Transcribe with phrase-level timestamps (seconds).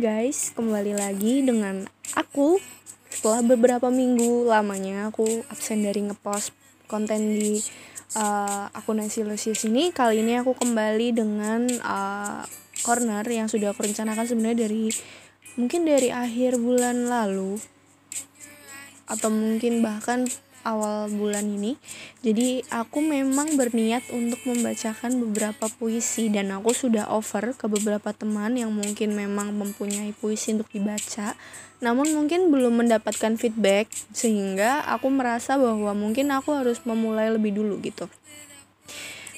[0.00, 1.84] guys, kembali lagi dengan
[2.16, 2.56] aku.
[3.12, 6.56] Setelah beberapa minggu lamanya aku absen dari ngepost
[6.88, 7.60] konten di
[8.16, 12.40] uh, akun Lucius ini kali ini aku kembali dengan uh,
[12.80, 14.88] corner yang sudah aku rencanakan sebenarnya dari
[15.60, 17.60] mungkin dari akhir bulan lalu.
[19.04, 20.24] Atau mungkin bahkan
[20.62, 21.80] awal bulan ini.
[22.20, 28.56] Jadi aku memang berniat untuk membacakan beberapa puisi dan aku sudah offer ke beberapa teman
[28.56, 31.34] yang mungkin memang mempunyai puisi untuk dibaca.
[31.80, 37.80] Namun mungkin belum mendapatkan feedback sehingga aku merasa bahwa mungkin aku harus memulai lebih dulu
[37.80, 38.08] gitu.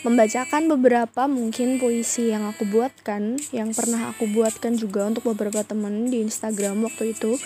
[0.03, 6.11] Membacakan beberapa mungkin puisi yang aku buatkan, yang pernah aku buatkan juga untuk beberapa teman
[6.11, 7.39] di Instagram waktu itu.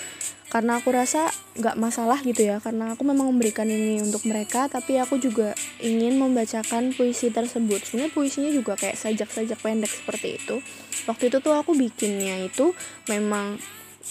[0.49, 1.29] Karena aku rasa
[1.61, 5.53] nggak masalah gitu ya karena aku memang memberikan ini untuk mereka tapi aku juga
[5.85, 7.85] ingin membacakan puisi tersebut.
[7.85, 10.57] Sebenarnya puisinya juga kayak sajak-sajak pendek seperti itu.
[11.05, 12.73] Waktu itu tuh aku bikinnya itu
[13.11, 13.61] memang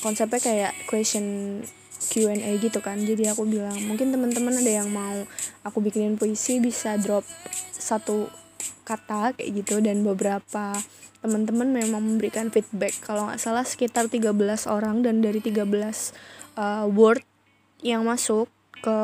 [0.06, 1.64] konsepnya kayak question
[2.00, 3.00] Q&A gitu kan.
[3.02, 5.26] Jadi aku bilang mungkin teman-teman ada yang mau
[5.64, 7.24] aku bikinin puisi bisa drop
[7.76, 8.30] satu
[8.84, 9.80] kata kayak gitu.
[9.80, 10.76] Dan beberapa
[11.26, 12.94] teman-teman memang memberikan feedback.
[13.02, 14.30] Kalau nggak salah sekitar 13
[14.70, 15.66] orang dan dari 13
[16.60, 17.26] uh, word
[17.82, 18.46] yang masuk
[18.80, 18.98] ke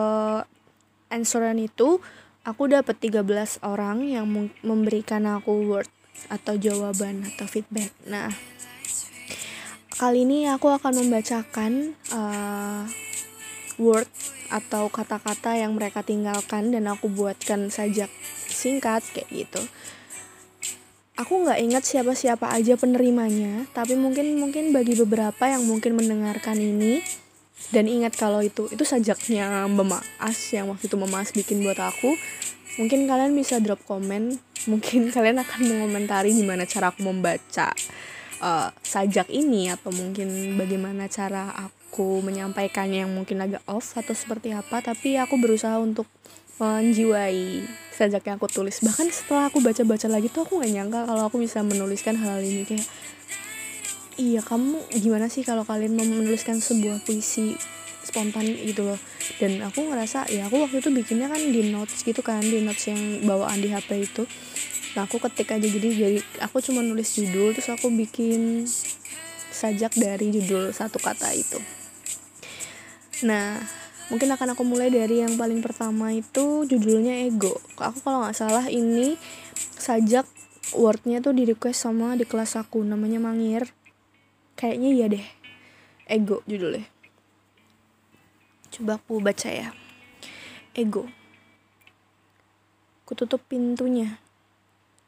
[1.11, 1.99] answeran itu
[2.45, 4.25] aku dapat 13 orang yang
[4.61, 5.89] memberikan aku word
[6.29, 7.89] atau jawaban atau feedback.
[8.05, 8.29] Nah
[9.97, 12.87] kali ini aku akan membacakan uh,
[13.75, 14.07] word
[14.51, 18.11] atau kata-kata yang mereka tinggalkan dan aku buatkan sajak
[18.47, 19.61] singkat kayak gitu.
[21.19, 27.03] Aku nggak ingat siapa-siapa aja penerimanya tapi mungkin mungkin bagi beberapa yang mungkin mendengarkan ini
[27.69, 30.01] dan ingat kalau itu itu sajaknya Mbak
[30.51, 32.15] yang waktu itu Mbak Maas bikin buat aku
[32.79, 34.39] mungkin kalian bisa drop komen.
[34.69, 37.73] Mungkin kalian akan mengomentari gimana cara aku membaca
[38.41, 44.51] uh, sajak ini atau mungkin bagaimana cara aku menyampaikannya yang mungkin agak off atau seperti
[44.51, 46.09] apa tapi aku berusaha untuk
[46.61, 48.81] menjiwai sajak yang aku tulis.
[48.85, 52.65] Bahkan setelah aku baca-baca lagi tuh aku gak nyangka kalau aku bisa menuliskan hal ini.
[52.65, 52.85] Kayak
[54.21, 57.57] iya kamu gimana sih kalau kalian mau menuliskan sebuah puisi
[58.05, 58.99] spontan gitu loh?
[59.41, 62.85] Dan aku ngerasa ya aku waktu itu bikinnya kan di notes gitu kan di notes
[62.89, 64.29] yang bawaan di HP itu
[64.91, 68.67] nah aku ketik aja jadi jadi aku cuma nulis judul terus aku bikin
[69.51, 71.59] sajak dari judul satu kata itu.
[73.27, 73.61] Nah
[74.09, 77.55] mungkin akan aku mulai dari yang paling pertama itu judulnya ego.
[77.79, 79.15] Aku kalau nggak salah ini
[79.79, 80.25] sajak
[80.75, 83.69] wordnya tuh di request sama di kelas aku namanya Mangir.
[84.59, 85.25] Kayaknya iya deh
[86.09, 86.83] ego judulnya.
[88.71, 89.69] Coba aku baca ya.
[90.71, 91.07] Ego.
[93.03, 94.19] Kututup pintunya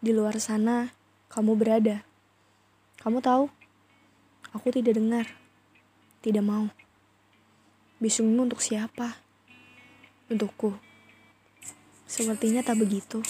[0.04, 0.92] di luar sana
[1.32, 2.04] kamu berada
[3.00, 3.48] kamu tahu
[4.52, 5.32] aku tidak dengar
[6.20, 6.68] tidak mau
[8.04, 9.16] Bisungmu untuk siapa?
[10.28, 10.76] Untukku.
[12.04, 13.24] Sepertinya tak begitu.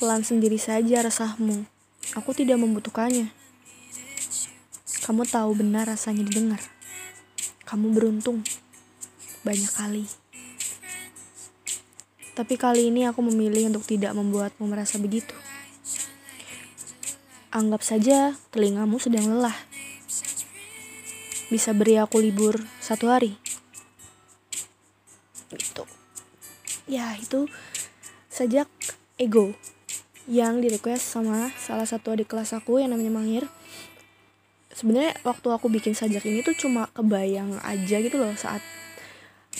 [0.00, 1.68] Pelan sendiri saja resahmu.
[2.16, 3.28] Aku tidak membutuhkannya.
[5.04, 6.64] Kamu tahu benar rasanya didengar.
[7.68, 8.40] Kamu beruntung.
[9.44, 10.08] Banyak kali.
[12.32, 15.36] Tapi kali ini aku memilih untuk tidak membuatmu merasa begitu.
[17.50, 19.58] Anggap saja telingamu sedang lelah.
[21.50, 23.34] Bisa beri aku libur satu hari.
[25.50, 25.82] Gitu.
[26.86, 27.50] Ya itu
[28.30, 28.70] sejak
[29.18, 29.50] ego
[30.30, 33.44] yang di request sama salah satu adik kelas aku yang namanya Mangir.
[34.70, 38.62] Sebenarnya waktu aku bikin sajak ini tuh cuma kebayang aja gitu loh saat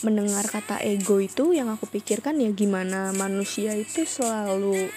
[0.07, 4.89] mendengar kata ego itu yang aku pikirkan ya gimana manusia itu selalu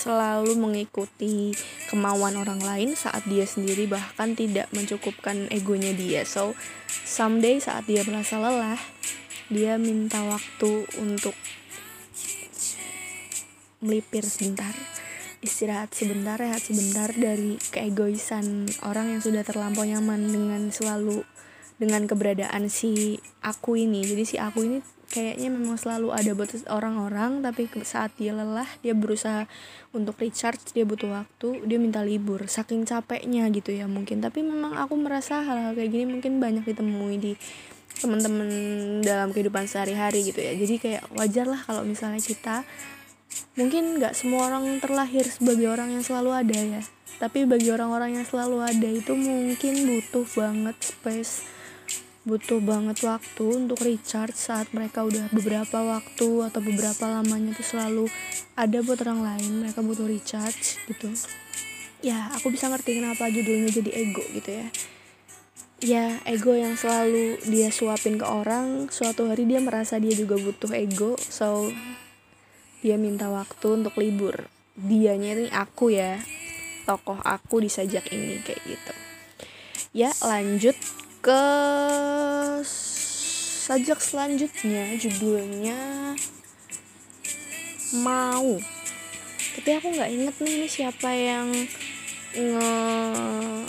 [0.00, 1.52] selalu mengikuti
[1.92, 6.24] kemauan orang lain saat dia sendiri bahkan tidak mencukupkan egonya dia.
[6.24, 6.56] So
[7.04, 8.80] someday saat dia merasa lelah
[9.52, 11.36] dia minta waktu untuk
[13.84, 14.72] melipir sebentar
[15.40, 21.24] istirahat sebentar rehat sebentar dari keegoisan orang yang sudah terlampau nyaman dengan selalu
[21.80, 24.04] dengan keberadaan si aku ini.
[24.04, 24.78] Jadi si aku ini
[25.10, 29.50] kayaknya memang selalu ada buat orang-orang tapi saat dia lelah dia berusaha
[29.90, 34.22] untuk recharge dia butuh waktu dia minta libur saking capeknya gitu ya mungkin.
[34.22, 37.32] Tapi memang aku merasa hal-hal kayak gini mungkin banyak ditemui di
[38.00, 38.48] teman-teman
[39.02, 40.54] dalam kehidupan sehari-hari gitu ya.
[40.54, 42.62] Jadi kayak wajar lah kalau misalnya kita
[43.58, 46.82] mungkin nggak semua orang terlahir sebagai orang yang selalu ada ya.
[47.18, 51.59] Tapi bagi orang-orang yang selalu ada itu mungkin butuh banget space
[52.30, 58.06] butuh banget waktu untuk recharge saat mereka udah beberapa waktu atau beberapa lamanya tuh selalu
[58.54, 61.10] ada buat orang lain mereka butuh recharge gitu.
[62.06, 64.66] Ya aku bisa ngerti kenapa judulnya jadi ego gitu ya.
[65.82, 70.70] Ya ego yang selalu dia suapin ke orang suatu hari dia merasa dia juga butuh
[70.70, 71.66] ego so
[72.86, 74.46] dia minta waktu untuk libur.
[74.78, 76.22] Dianya ini aku ya
[76.86, 78.94] tokoh aku di sajak ini kayak gitu.
[79.90, 80.78] Ya lanjut
[81.20, 81.44] ke
[83.70, 85.78] sajak selanjutnya judulnya
[88.00, 88.56] mau.
[89.60, 91.52] Tapi aku nggak inget nih ini siapa yang
[92.32, 92.72] nge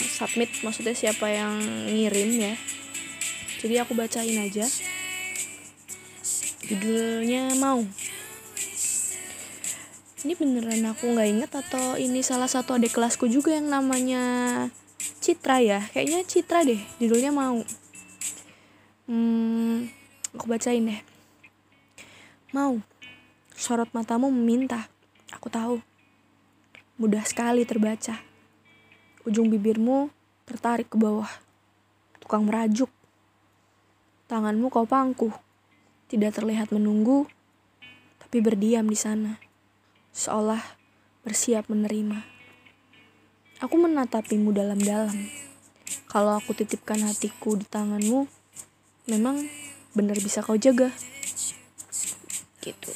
[0.00, 1.60] submit maksudnya siapa yang
[1.92, 2.54] ngirim ya.
[3.60, 4.66] Jadi aku bacain aja.
[6.66, 7.84] Judulnya mau.
[10.22, 14.22] Ini beneran aku nggak inget atau ini salah satu adik kelasku juga yang namanya
[15.22, 15.86] Citra ya.
[15.94, 17.62] Kayaknya Citra deh judulnya mau.
[19.06, 19.86] Hmm,
[20.34, 20.98] aku bacain deh.
[22.50, 22.82] Mau
[23.54, 24.90] sorot matamu meminta.
[25.30, 25.78] Aku tahu.
[26.98, 28.18] Mudah sekali terbaca.
[29.22, 30.10] Ujung bibirmu
[30.42, 31.30] tertarik ke bawah.
[32.18, 32.90] Tukang merajuk.
[34.26, 35.30] Tanganmu kau pangku.
[36.10, 37.30] Tidak terlihat menunggu
[38.18, 39.38] tapi berdiam di sana.
[40.10, 40.60] Seolah
[41.22, 42.31] bersiap menerima.
[43.62, 45.14] Aku menatapimu dalam-dalam.
[46.10, 48.26] Kalau aku titipkan hatiku di tanganmu,
[49.06, 49.38] memang
[49.94, 50.90] benar bisa kau jaga.
[52.58, 52.90] Gitu.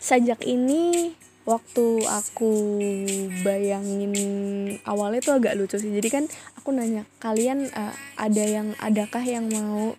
[0.00, 1.12] Sajak ini
[1.44, 2.80] waktu aku
[3.44, 4.16] bayangin
[4.88, 5.92] awalnya tuh agak lucu sih.
[5.92, 6.24] Jadi kan
[6.56, 9.92] aku nanya, kalian uh, ada yang adakah yang mau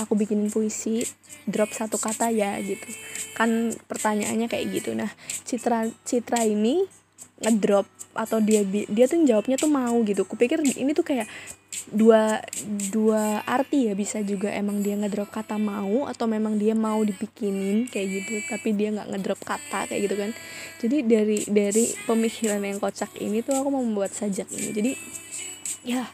[0.00, 1.04] aku bikinin puisi
[1.48, 2.84] drop satu kata ya gitu
[3.32, 5.08] kan pertanyaannya kayak gitu nah
[5.48, 6.84] Citra Citra ini
[7.40, 10.28] ngedrop atau dia dia tuh jawabnya tuh mau gitu.
[10.28, 11.24] Kupikir ini tuh kayak
[11.88, 12.44] dua
[12.92, 13.96] dua arti ya.
[13.96, 18.76] Bisa juga emang dia ngedrop kata mau atau memang dia mau dibikinin kayak gitu tapi
[18.76, 20.30] dia nggak ngedrop kata kayak gitu kan.
[20.84, 24.68] Jadi dari dari pemikiran yang kocak ini tuh aku mau membuat sajak ini.
[24.76, 24.92] Jadi
[25.88, 26.04] ya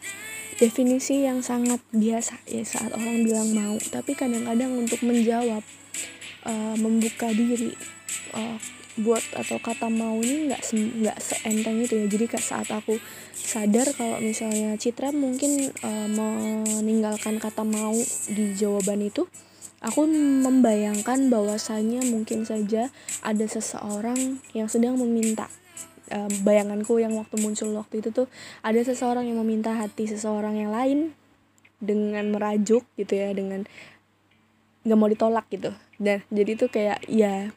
[0.57, 5.61] definisi yang sangat biasa ya saat orang bilang mau tapi kadang-kadang untuk menjawab
[6.49, 7.77] uh, membuka diri
[8.33, 8.57] uh,
[8.97, 12.07] buat atau kata mau ini nggak nggak se seenteng itu ya.
[12.09, 12.97] Jadi saat aku
[13.33, 17.95] sadar kalau misalnya Citra mungkin uh, meninggalkan kata mau
[18.33, 19.29] di jawaban itu
[19.85, 20.09] aku
[20.43, 22.89] membayangkan bahwasanya mungkin saja
[23.21, 25.53] ada seseorang yang sedang meminta
[26.11, 28.27] um, bayanganku yang waktu muncul waktu itu tuh
[28.65, 31.13] ada seseorang yang meminta hati seseorang yang lain
[31.77, 33.69] dengan merajuk gitu ya dengan
[34.87, 35.75] nggak mau ditolak gitu.
[35.99, 37.51] Dan jadi tuh kayak ya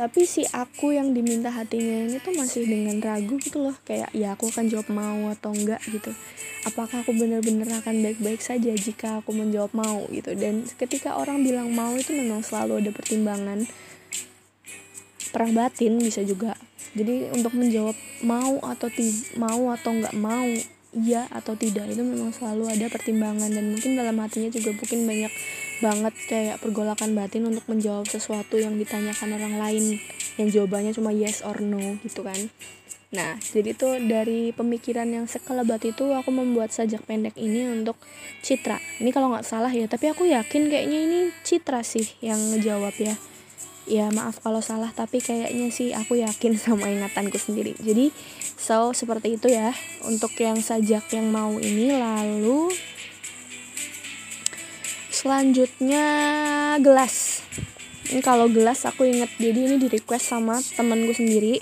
[0.00, 3.76] tapi si aku yang diminta hatinya ini tuh masih dengan ragu gitu loh.
[3.84, 6.08] Kayak ya aku akan jawab mau atau enggak gitu.
[6.64, 10.08] Apakah aku benar-benar akan baik-baik saja jika aku menjawab mau?
[10.08, 10.32] gitu.
[10.32, 13.68] Dan ketika orang bilang mau itu memang selalu ada pertimbangan
[15.36, 16.56] perang batin bisa juga.
[16.96, 17.92] Jadi untuk menjawab
[18.24, 20.48] mau atau ti mau atau nggak mau
[20.96, 23.52] iya atau tidak itu memang selalu ada pertimbangan.
[23.52, 25.32] Dan mungkin dalam hatinya juga mungkin banyak
[25.80, 29.84] banget kayak pergolakan batin untuk menjawab sesuatu yang ditanyakan orang lain
[30.36, 32.38] yang jawabannya cuma yes or no gitu kan.
[33.10, 37.98] Nah jadi tuh dari pemikiran yang sekelebat itu aku membuat sajak pendek ini untuk
[38.46, 38.78] Citra.
[39.02, 43.18] Ini kalau nggak salah ya tapi aku yakin kayaknya ini Citra sih yang ngejawab ya.
[43.90, 47.74] Ya maaf kalau salah tapi kayaknya sih aku yakin sama ingatanku sendiri.
[47.82, 48.14] Jadi
[48.54, 49.74] so seperti itu ya
[50.06, 51.90] untuk yang sajak yang mau ini.
[51.90, 52.70] Lalu
[55.20, 56.06] selanjutnya
[56.80, 57.44] gelas.
[58.08, 61.60] Ini kalau gelas aku inget jadi ini di request sama temanku sendiri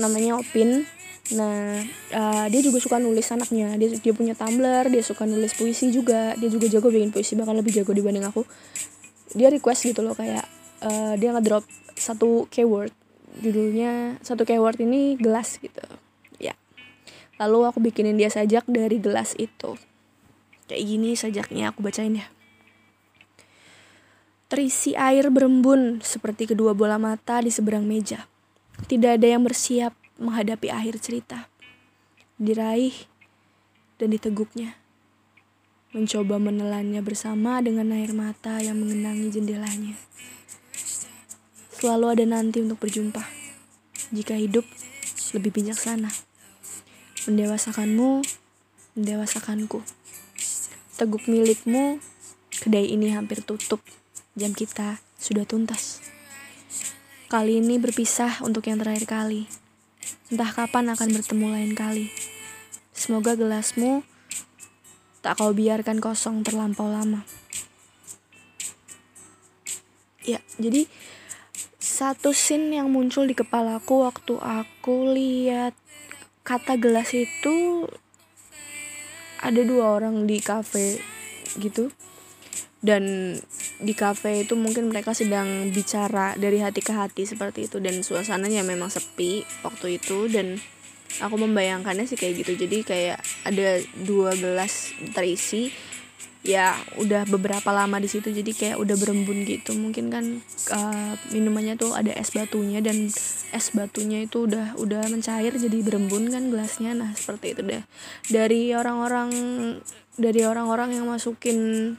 [0.00, 0.88] namanya Opin.
[1.36, 1.84] Nah
[2.16, 3.76] uh, dia juga suka nulis anaknya.
[3.76, 6.32] Dia dia punya tumbler dia suka nulis puisi juga.
[6.40, 8.48] Dia juga jago bikin puisi bahkan lebih jago dibanding aku.
[9.36, 10.48] Dia request gitu loh kayak
[10.80, 11.68] uh, dia ngedrop
[12.00, 12.90] satu keyword.
[13.36, 15.84] Judulnya satu keyword ini gelas gitu.
[16.40, 16.56] Ya.
[17.36, 19.76] Lalu aku bikinin dia sajak dari gelas itu.
[20.64, 22.33] Kayak gini sajaknya aku bacain ya
[24.54, 28.30] terisi air berembun seperti kedua bola mata di seberang meja
[28.86, 29.90] tidak ada yang bersiap
[30.22, 31.50] menghadapi akhir cerita
[32.38, 32.94] diraih
[33.98, 34.78] dan diteguknya
[35.90, 39.98] mencoba menelannya bersama dengan air mata yang mengenangi jendelanya
[41.84, 43.20] Selalu ada nanti untuk berjumpa.
[44.08, 44.64] Jika hidup
[45.36, 46.08] lebih bijaksana.
[47.28, 48.24] Mendewasakanmu,
[48.96, 49.84] mendewasakanku.
[50.96, 52.00] Teguk milikmu,
[52.56, 53.84] kedai ini hampir tutup.
[54.34, 56.02] Jam kita sudah tuntas.
[57.30, 59.46] Kali ini berpisah untuk yang terakhir kali.
[60.26, 62.10] Entah kapan akan bertemu lain kali.
[62.90, 64.02] Semoga gelasmu
[65.22, 67.22] tak kau biarkan kosong terlampau lama.
[70.26, 70.90] Ya, jadi
[71.78, 75.78] satu scene yang muncul di kepalaku waktu aku lihat
[76.42, 77.86] kata gelas itu
[79.38, 80.98] ada dua orang di cafe
[81.62, 81.94] gitu
[82.84, 83.32] dan
[83.80, 87.80] di cafe itu mungkin mereka sedang bicara dari hati ke hati seperti itu.
[87.80, 90.28] Dan suasananya memang sepi waktu itu.
[90.28, 90.60] Dan
[91.24, 92.60] aku membayangkannya sih kayak gitu.
[92.60, 95.72] Jadi kayak ada dua gelas terisi.
[96.44, 98.28] Ya udah beberapa lama di situ.
[98.28, 99.72] Jadi kayak udah berembun gitu.
[99.72, 102.84] Mungkin kan uh, minumannya tuh ada es batunya.
[102.84, 103.08] Dan
[103.48, 106.92] es batunya itu udah udah mencair jadi berembun kan gelasnya.
[106.92, 107.80] Nah seperti itu deh.
[108.28, 109.32] Dari orang-orang
[110.20, 111.96] dari orang-orang yang masukin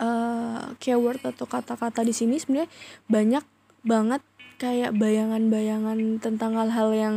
[0.00, 2.72] uh, keyword atau kata-kata di sini sebenarnya
[3.06, 3.44] banyak
[3.84, 4.24] banget
[4.60, 7.16] kayak bayangan-bayangan tentang hal-hal yang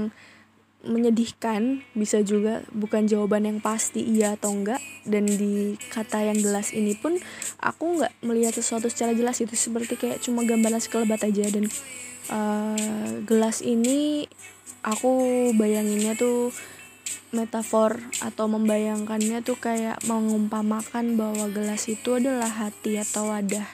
[0.83, 4.83] menyedihkan bisa juga bukan jawaban yang pasti iya atau enggak.
[5.07, 7.15] Dan di kata yang jelas ini pun
[7.63, 11.47] aku nggak melihat sesuatu secara jelas itu seperti kayak cuma gambaran sekelebat aja.
[11.47, 11.71] Dan
[12.31, 14.27] uh, gelas ini
[14.83, 16.51] aku bayanginnya tuh
[17.33, 23.65] metafor atau membayangkannya tuh kayak mengumpamakan bahwa gelas itu adalah hati atau wadah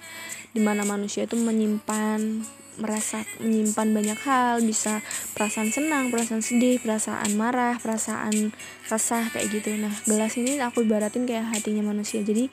[0.56, 2.42] di mana manusia itu menyimpan
[2.80, 4.64] merasa menyimpan banyak hal.
[4.64, 5.04] Bisa
[5.36, 8.56] perasaan senang perasaan sedih perasaan marah perasaan
[8.88, 9.76] resah kayak gitu.
[9.76, 12.24] Nah gelas ini aku ibaratin kayak hatinya manusia.
[12.24, 12.48] Jadi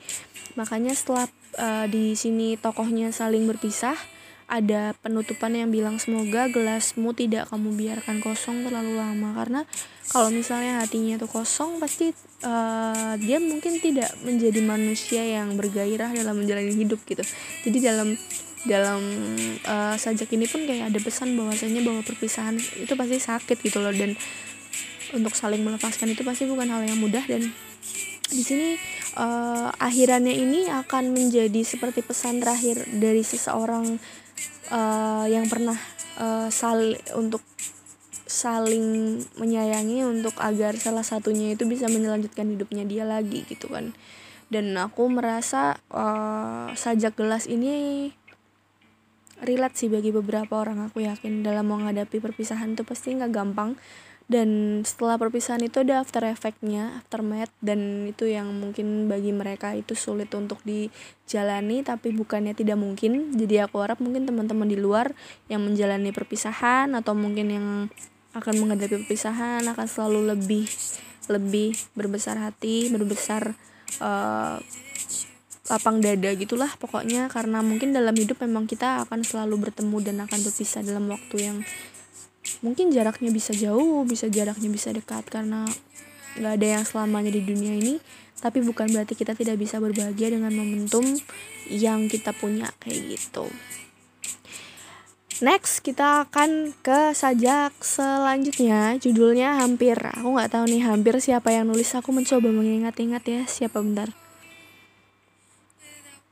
[0.59, 1.25] makanya setelah
[1.57, 3.95] uh, di sini tokohnya saling berpisah
[4.47, 9.35] ada penutupan yang bilang semoga gelasmu tidak kamu biarkan kosong terlalu lama.
[9.35, 9.61] Karena
[10.07, 12.15] kalau misalnya hatinya itu kosong pasti
[12.47, 17.27] uh, dia mungkin tidak menjadi manusia yang bergairah dalam menjalani hidup gitu.
[17.67, 18.15] Jadi dalam
[18.63, 19.03] dalam
[19.67, 23.91] uh, sajak ini pun kayak ada pesan bahwasanya bahwa perpisahan itu pasti sakit gitu loh.
[23.91, 24.15] Dan
[25.11, 27.27] untuk saling melepaskan itu pasti bukan hal yang mudah.
[27.27, 27.51] Dan
[28.31, 28.79] di sini
[29.19, 33.99] uh, akhirannya ini akan menjadi seperti pesan terakhir dari seseorang
[34.71, 35.77] uh, yang pernah
[36.19, 37.41] uh, sal untuk
[38.27, 43.95] saling menyayangi untuk agar salah satunya itu bisa melanjutkan hidupnya dia lagi gitu kan.
[44.47, 48.11] Dan aku merasa uh, sajak gelas ini
[49.43, 51.43] relate sih bagi beberapa orang aku yakin.
[51.43, 53.79] Dalam menghadapi perpisahan itu pasti nggak gampang
[54.27, 59.95] dan setelah perpisahan itu ada after effectnya aftermath dan itu yang mungkin bagi mereka itu
[59.95, 63.31] sulit untuk dijalani tapi bukannya tidak mungkin.
[63.39, 65.15] Jadi aku harap mungkin teman-teman di luar
[65.47, 67.67] yang menjalani perpisahan atau mungkin yang
[68.35, 70.67] akan menghadapi perpisahan akan selalu lebih
[71.31, 73.55] lebih berbesar hati berbesar
[74.03, 74.59] uh,
[75.71, 77.31] lapang dada gitulah pokoknya.
[77.31, 81.57] Karena mungkin dalam hidup memang kita akan selalu bertemu dan akan berpisah dalam waktu yang
[82.63, 85.67] mungkin jaraknya bisa jauh bisa jaraknya bisa dekat karena
[86.37, 87.97] nggak ada yang selamanya di dunia ini.
[88.37, 91.01] Tapi bukan berarti kita tidak bisa berbahagia dengan momentum
[91.73, 93.49] yang kita punya kayak gitu.
[95.37, 98.97] Next kita akan ke sajak selanjutnya.
[98.97, 99.97] Judulnya hampir.
[99.97, 101.93] Aku nggak tahu nih hampir siapa yang nulis.
[101.93, 103.41] Aku mencoba mengingat-ingat ya.
[103.45, 104.13] Siapa bentar?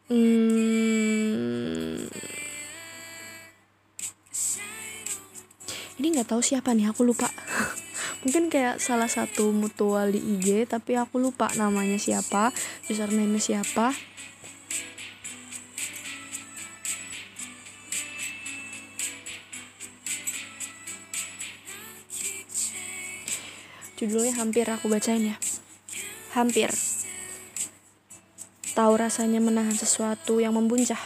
[0.10, 1.45] Hmm,
[6.06, 7.26] ini nggak tahu siapa nih aku lupa
[8.22, 12.54] mungkin kayak salah satu mutual di IG tapi aku lupa namanya siapa
[12.86, 13.90] username siapa
[23.98, 25.42] judulnya hampir aku bacain ya
[26.38, 26.70] hampir
[28.76, 31.00] tahu rasanya menahan sesuatu yang membuncah.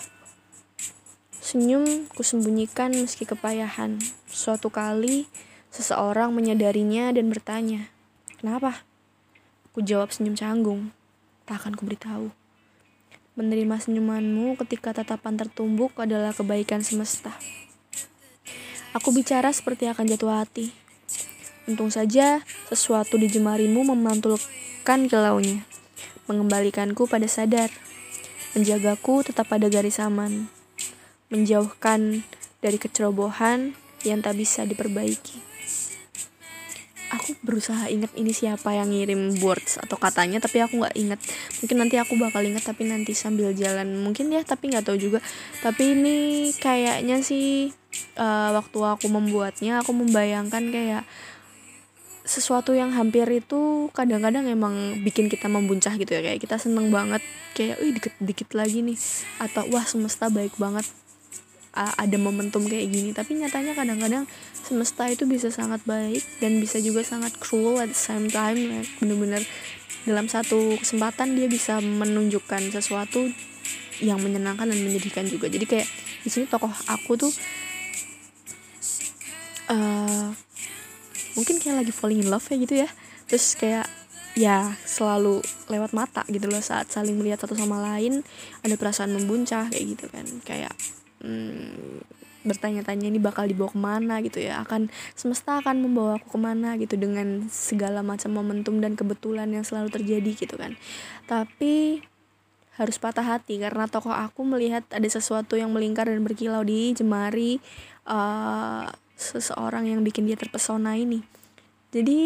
[1.37, 4.01] Senyum kusembunyikan meski kepayahan.
[4.39, 5.27] Suatu kali,
[5.67, 7.91] seseorang menyadarinya dan bertanya,
[8.39, 8.87] Kenapa?
[9.75, 10.95] Ku jawab senyum canggung.
[11.43, 12.31] Tak akan kuberitahu.
[13.35, 17.35] Menerima senyumanmu ketika tatapan tertumbuk adalah kebaikan semesta.
[18.95, 20.71] Aku bicara seperti akan jatuh hati.
[21.67, 22.39] Untung saja
[22.71, 25.67] sesuatu di jemarimu memantulkan kilaunya
[26.31, 27.67] mengembalikanku pada sadar,
[28.55, 30.47] menjagaku tetap pada garis aman,
[31.27, 32.23] menjauhkan
[32.63, 33.75] dari kecerobohan
[34.05, 35.47] yang tak bisa diperbaiki.
[37.09, 41.19] Aku berusaha ingat ini siapa yang ngirim words atau katanya, tapi aku nggak ingat.
[41.57, 43.97] Mungkin nanti aku bakal ingat, tapi nanti sambil jalan.
[43.97, 45.19] Mungkin ya, tapi nggak tahu juga.
[45.65, 46.15] Tapi ini
[46.61, 47.73] kayaknya sih
[48.13, 51.03] uh, waktu aku membuatnya, aku membayangkan kayak
[52.29, 57.25] sesuatu yang hampir itu kadang-kadang emang bikin kita membuncah gitu ya kayak kita seneng banget
[57.57, 59.01] kayak wih dikit-dikit lagi nih
[59.41, 60.85] atau wah semesta baik banget
[61.73, 63.09] ada momentum kayak gini.
[63.13, 67.97] Tapi nyatanya kadang-kadang semesta itu bisa sangat baik dan bisa juga sangat cruel at the
[67.97, 68.81] same time ya.
[69.01, 69.43] bener-bener
[70.07, 73.29] dalam satu kesempatan dia bisa menunjukkan sesuatu
[73.99, 75.51] yang menyenangkan dan menyedihkan juga.
[75.51, 75.87] Jadi kayak
[76.23, 77.31] di sini tokoh aku tuh
[79.71, 80.31] uh,
[81.35, 82.89] mungkin kayak lagi falling in love ya gitu ya.
[83.29, 83.87] Terus kayak
[84.37, 88.23] ya selalu lewat mata gitu loh saat saling melihat satu sama lain
[88.63, 90.25] ada perasaan membuncah kayak gitu kan.
[90.47, 90.73] Kayak
[91.23, 92.03] hmm,
[92.47, 94.63] bertanya-tanya ini bakal dibawa ke mana gitu ya.
[94.63, 99.67] Akan semesta akan membawa aku ke mana gitu dengan segala macam momentum dan kebetulan yang
[99.67, 100.79] selalu terjadi gitu kan.
[101.27, 102.03] Tapi
[102.79, 107.59] harus patah hati karena tokoh aku melihat ada sesuatu yang melingkar dan berkilau di jemari
[108.07, 108.87] uh,
[109.19, 111.19] seseorang yang bikin dia terpesona ini.
[111.91, 112.19] Jadi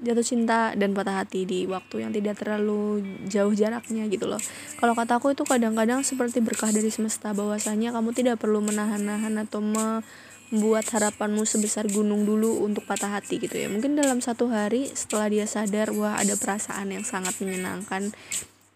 [0.00, 4.40] jatuh cinta dan patah hati di waktu yang tidak terlalu jauh jaraknya gitu loh.
[4.80, 10.88] Kalau kataku itu kadang-kadang seperti berkah dari semesta bahwasanya kamu tidak perlu menahan-nahan atau membuat
[10.88, 13.68] harapanmu sebesar gunung dulu untuk patah hati gitu ya.
[13.68, 18.08] Mungkin dalam satu hari setelah dia sadar wah ada perasaan yang sangat menyenangkan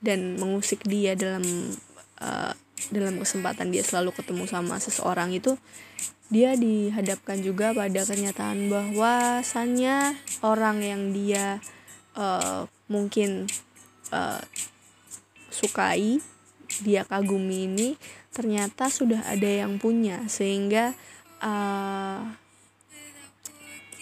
[0.05, 1.43] dan mengusik dia dalam
[2.21, 2.53] uh,
[2.93, 5.57] dalam kesempatan dia selalu ketemu sama seseorang itu
[6.33, 11.61] dia dihadapkan juga pada kenyataan bahwasannya orang yang dia
[12.17, 13.49] uh, mungkin
[14.11, 14.41] uh,
[15.53, 16.19] sukai
[16.83, 17.89] dia kagumi ini
[18.35, 20.27] ternyata sudah ada yang punya.
[20.27, 20.97] Sehingga
[21.39, 22.25] uh,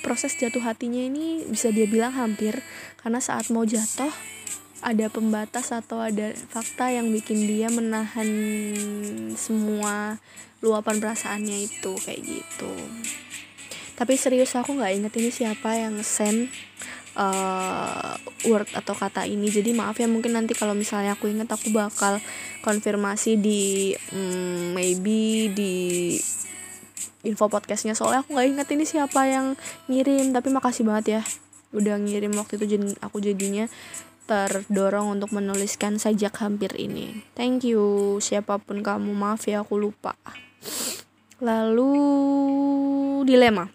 [0.01, 2.59] proses jatuh hatinya ini bisa dia bilang hampir
[3.03, 4.11] karena saat mau jatuh
[4.83, 8.29] ada pembatas atau ada fakta yang bikin dia menahan
[9.39, 10.19] semua
[10.59, 12.73] luapan perasaannya itu kayak gitu.
[13.95, 16.51] Tapi serius aku nggak inget ini siapa yang send
[17.15, 18.19] uh,
[18.51, 19.47] word atau kata ini.
[19.47, 22.19] Jadi maaf ya mungkin nanti kalau misalnya aku inget aku bakal
[22.67, 25.75] konfirmasi di um, maybe di
[27.23, 27.95] info podcastnya.
[27.95, 29.55] Soalnya aku nggak inget ini siapa yang
[29.87, 31.23] ngirim tapi makasih banget ya
[31.73, 33.65] udah ngirim waktu itu aku jadinya
[34.27, 37.23] terdorong untuk menuliskan sajak hampir ini.
[37.35, 38.17] Thank you.
[38.23, 40.15] Siapa pun kamu, maaf ya aku lupa.
[41.43, 41.93] Lalu
[43.27, 43.67] dilema.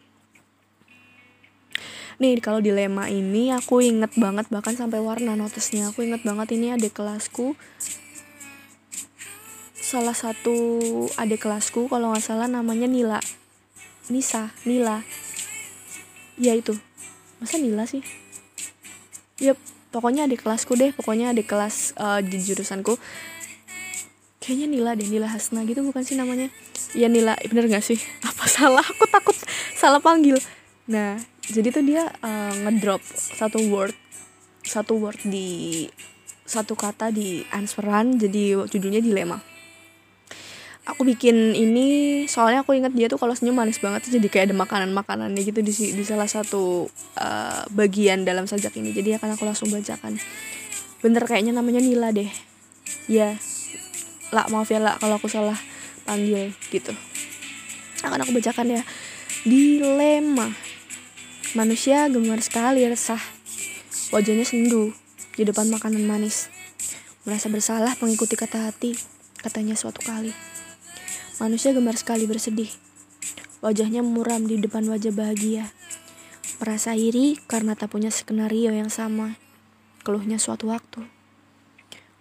[2.18, 6.74] Nih kalau dilema ini aku inget banget bahkan sampai warna notesnya aku inget banget ini
[6.74, 7.54] adik kelasku.
[9.78, 10.58] Salah satu
[11.22, 13.22] adik kelasku kalau nggak salah namanya Nila.
[14.10, 15.06] Nisa Nila.
[16.42, 16.74] Ya itu.
[17.38, 18.02] Masa Nila sih?
[19.38, 19.62] Yep,
[19.98, 22.94] pokoknya di kelasku deh pokoknya di kelas uh, di jurusanku.
[24.38, 26.54] Kayaknya Nila deh Nila Hasna gitu bukan sih namanya?
[26.94, 27.98] Ya Nila bener gak sih?
[28.30, 28.86] Apa salah?
[28.86, 29.34] Aku takut
[29.74, 30.38] salah panggil.
[30.86, 31.18] Nah
[31.50, 33.96] jadi tuh dia uh, ngedrop satu word
[34.68, 35.88] satu word di
[36.48, 39.40] satu kata di answeran jadi judulnya dilema
[40.88, 41.88] aku bikin ini
[42.32, 45.60] soalnya aku ingat dia tuh kalau senyum manis banget jadi kayak ada makanan makanannya gitu
[45.60, 46.88] di di salah satu
[47.20, 48.96] uh, bagian dalam sajak ini.
[48.96, 50.16] Jadi akan aku langsung bacakan.
[51.04, 52.32] Bener kayaknya namanya Nila deh.
[53.12, 53.36] Ya
[54.32, 55.60] lah maaf ya lah kalau aku salah
[56.08, 56.96] panggil gitu.
[58.08, 58.82] Akan aku bacakan ya.
[59.44, 60.48] Dilema.
[61.52, 63.20] Manusia gemar sekali resah.
[64.16, 64.96] Wajahnya sendu
[65.36, 66.48] di depan makanan manis.
[67.28, 68.96] Merasa bersalah mengikuti kata hati
[69.44, 70.57] katanya suatu kali
[71.38, 72.74] Manusia gemar sekali bersedih.
[73.62, 75.70] Wajahnya muram di depan wajah bahagia.
[76.58, 79.38] Merasa iri karena tak punya skenario yang sama.
[80.02, 81.06] Keluhnya suatu waktu.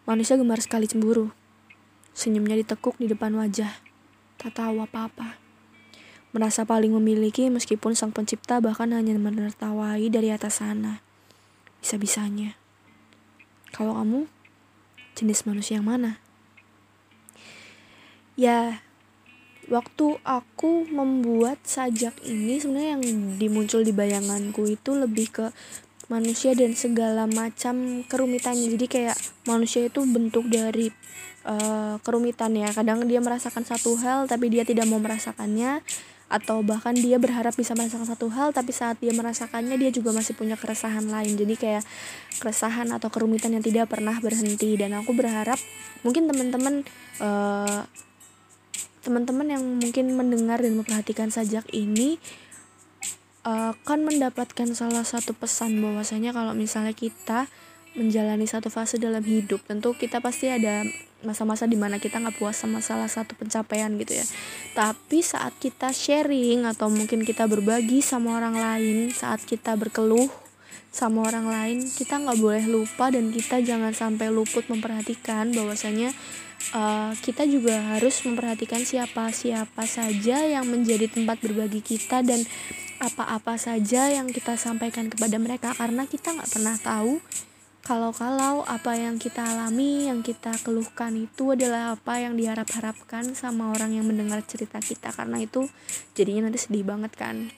[0.05, 1.33] Manusia gemar sekali cemburu.
[2.13, 3.81] Senyumnya ditekuk di depan wajah.
[4.37, 5.41] Tak tahu apa-apa.
[6.37, 11.01] Merasa paling memiliki meskipun sang pencipta bahkan hanya menertawai dari atas sana.
[11.81, 12.53] Bisa-bisanya.
[13.73, 14.29] Kalau kamu,
[15.17, 16.21] jenis manusia yang mana?
[18.37, 18.85] Ya,
[19.67, 25.47] waktu aku membuat sajak ini sebenarnya yang dimuncul di bayanganku itu lebih ke
[26.07, 28.71] manusia dan segala macam kerumitannya.
[28.79, 30.91] Jadi kayak manusia itu bentuk dari
[31.47, 32.71] uh, kerumitan ya.
[32.71, 35.83] Kadang dia merasakan satu hal tapi dia tidak mau merasakannya.
[36.27, 40.35] Atau bahkan dia berharap bisa merasakan satu hal tapi saat dia merasakannya dia juga masih
[40.35, 41.39] punya keresahan lain.
[41.39, 41.87] Jadi kayak
[42.43, 44.75] keresahan atau kerumitan yang tidak pernah berhenti.
[44.79, 45.59] Dan aku berharap
[46.07, 46.83] mungkin teman-teman
[47.23, 47.83] uh,
[49.07, 52.19] teman-teman yang mungkin mendengar dan memperhatikan sajak ini
[53.47, 57.47] akan mendapatkan salah satu pesan bahwasanya kalau misalnya kita
[57.95, 60.83] menjalani satu fase dalam hidup tentu kita pasti ada
[61.23, 64.27] masa-masa di mana kita nggak puas sama salah satu pencapaian gitu ya.
[64.75, 70.29] Tapi saat kita sharing atau mungkin kita berbagi sama orang lain saat kita berkeluh
[70.91, 76.13] sama orang lain kita nggak boleh lupa dan kita jangan sampai luput memperhatikan bahwasanya
[76.75, 82.43] uh, kita juga harus memperhatikan siapa siapa saja yang menjadi tempat berbagi kita dan
[82.97, 85.77] apa-apa saja yang kita sampaikan kepada mereka.
[85.77, 87.21] Karena kita nggak pernah tahu
[87.87, 93.95] kalau-kalau apa yang kita alami, yang kita keluhkan itu adalah apa yang diharap-harapkan sama orang
[93.95, 95.15] yang mendengar cerita kita.
[95.15, 95.71] Karena itu
[96.19, 97.53] jadinya nanti sedih banget kan.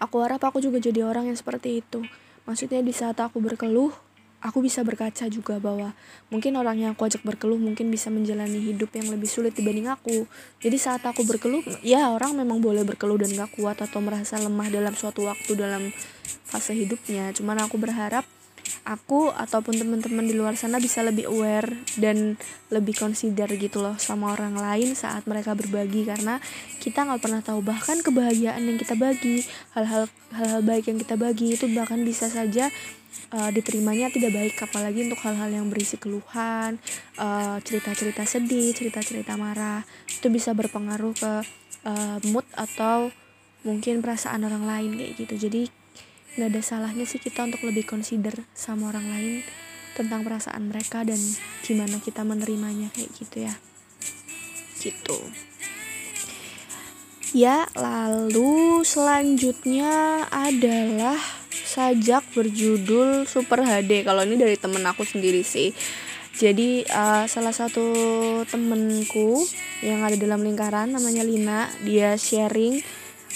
[0.00, 2.00] aku harap aku juga jadi orang yang seperti itu.
[2.48, 3.92] Maksudnya di saat aku berkeluh
[4.40, 5.92] aku bisa berkaca juga bahwa
[6.32, 10.24] mungkin orang yang aku ajak berkeluh mungkin bisa menjalani hidup yang lebih sulit dibanding aku.
[10.64, 14.68] Jadi saat aku berkeluh ya orang memang boleh berkeluh dan gak kuat atau merasa lemah
[14.72, 15.92] dalam suatu waktu dalam
[16.48, 17.30] fase hidupnya.
[17.36, 18.24] Cuman aku berharap
[18.84, 21.68] aku ataupun teman-teman di luar sana bisa lebih aware
[22.00, 22.36] dan
[22.72, 26.08] lebih consider gitu loh sama orang lain saat mereka berbagi.
[26.08, 26.40] Karena
[26.80, 29.44] kita nggak pernah tahu bahkan kebahagiaan yang kita bagi
[29.76, 32.68] hal-hal hal-hal baik yang kita bagi itu bahkan bisa saja
[33.32, 34.54] uh, diterimanya tidak baik.
[34.60, 36.80] Apalagi untuk hal-hal yang berisi keluhan
[37.16, 41.32] cerita cerita-cerita sedih cerita-cerita marah itu bisa berpengaruh ke
[41.84, 43.12] uh, mood atau
[43.60, 45.34] mungkin perasaan orang lain kayak gitu.
[45.48, 45.62] Jadi
[46.40, 49.34] nggak ada salahnya sih kita untuk lebih consider sama orang lain
[49.92, 51.20] tentang perasaan mereka dan
[51.60, 53.54] gimana kita menerimanya kayak gitu ya.
[54.80, 55.18] Gitu.
[57.36, 61.20] Ya lalu selanjutnya adalah
[61.52, 65.76] sajak berjudul Super HD kalau ini dari temen aku sendiri sih.
[66.40, 67.84] Jadi uh, salah satu
[68.48, 69.44] temenku
[69.84, 72.80] yang ada dalam lingkaran namanya Lina dia sharing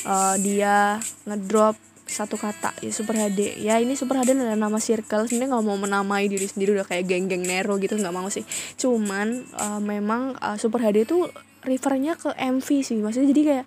[0.09, 5.27] uh, dia ngedrop satu kata ya Super HD ya ini Super HD adalah nama circle.
[5.27, 8.45] Sebenarnya nggak mau menamai diri sendiri udah kayak geng-geng Nero gitu nggak mau sih.
[8.77, 11.27] Cuman uh, memang uh, Super HD itu
[11.65, 13.01] refernya ke MV sih.
[13.01, 13.67] Maksudnya jadi kayak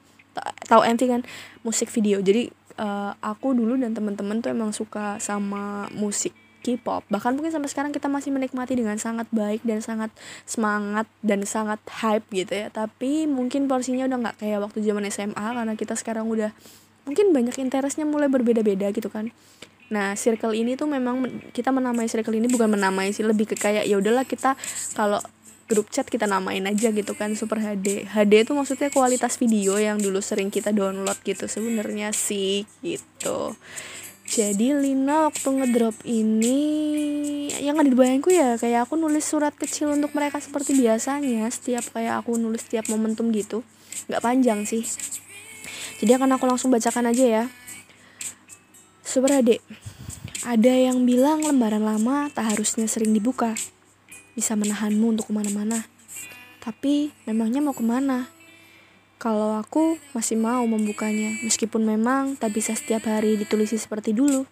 [0.69, 1.21] tahu MV kan?
[1.65, 2.21] Musik video.
[2.21, 7.07] Jadi uh, aku dulu dan teman-teman tuh emang suka sama musik K-pop.
[7.07, 10.11] Bahkan mungkin sampai sekarang kita masih menikmati dengan sangat baik dan sangat
[10.43, 12.67] semangat dan sangat hype gitu ya.
[12.67, 16.51] Tapi mungkin porsinya udah nggak kayak waktu zaman SMA karena kita sekarang udah
[17.07, 19.31] mungkin banyak interestnya mulai berbeda-beda gitu kan.
[19.87, 21.23] Nah circle ini tuh memang
[21.55, 24.59] kita menamai circle ini bukan menamai sih lebih ke kayak ya udahlah kita
[24.93, 25.23] kalau
[25.67, 29.99] grup chat kita namain aja gitu kan super HD HD itu maksudnya kualitas video yang
[29.99, 33.55] dulu sering kita download gitu sebenarnya sih gitu.
[34.27, 36.59] Jadi Lina waktu ngedrop ini
[37.63, 41.95] yang ada di bayangku ya kayak aku nulis surat kecil untuk mereka seperti biasanya setiap
[41.95, 43.63] kayak aku nulis setiap momentum gitu.
[44.11, 44.83] Nggak panjang sih
[45.99, 47.43] jadi akan aku langsung bacakan aja ya.
[49.07, 49.63] Super adik,
[50.47, 53.57] ada yang bilang lembaran lama tak harusnya sering dibuka.
[54.37, 55.89] Bisa menahanmu untuk ke mana-mana.
[56.63, 58.31] Tapi memangnya mau ke mana?
[59.17, 64.45] Kalau aku masih mau membukanya, meskipun memang tak bisa setiap hari ditulisi seperti dulu.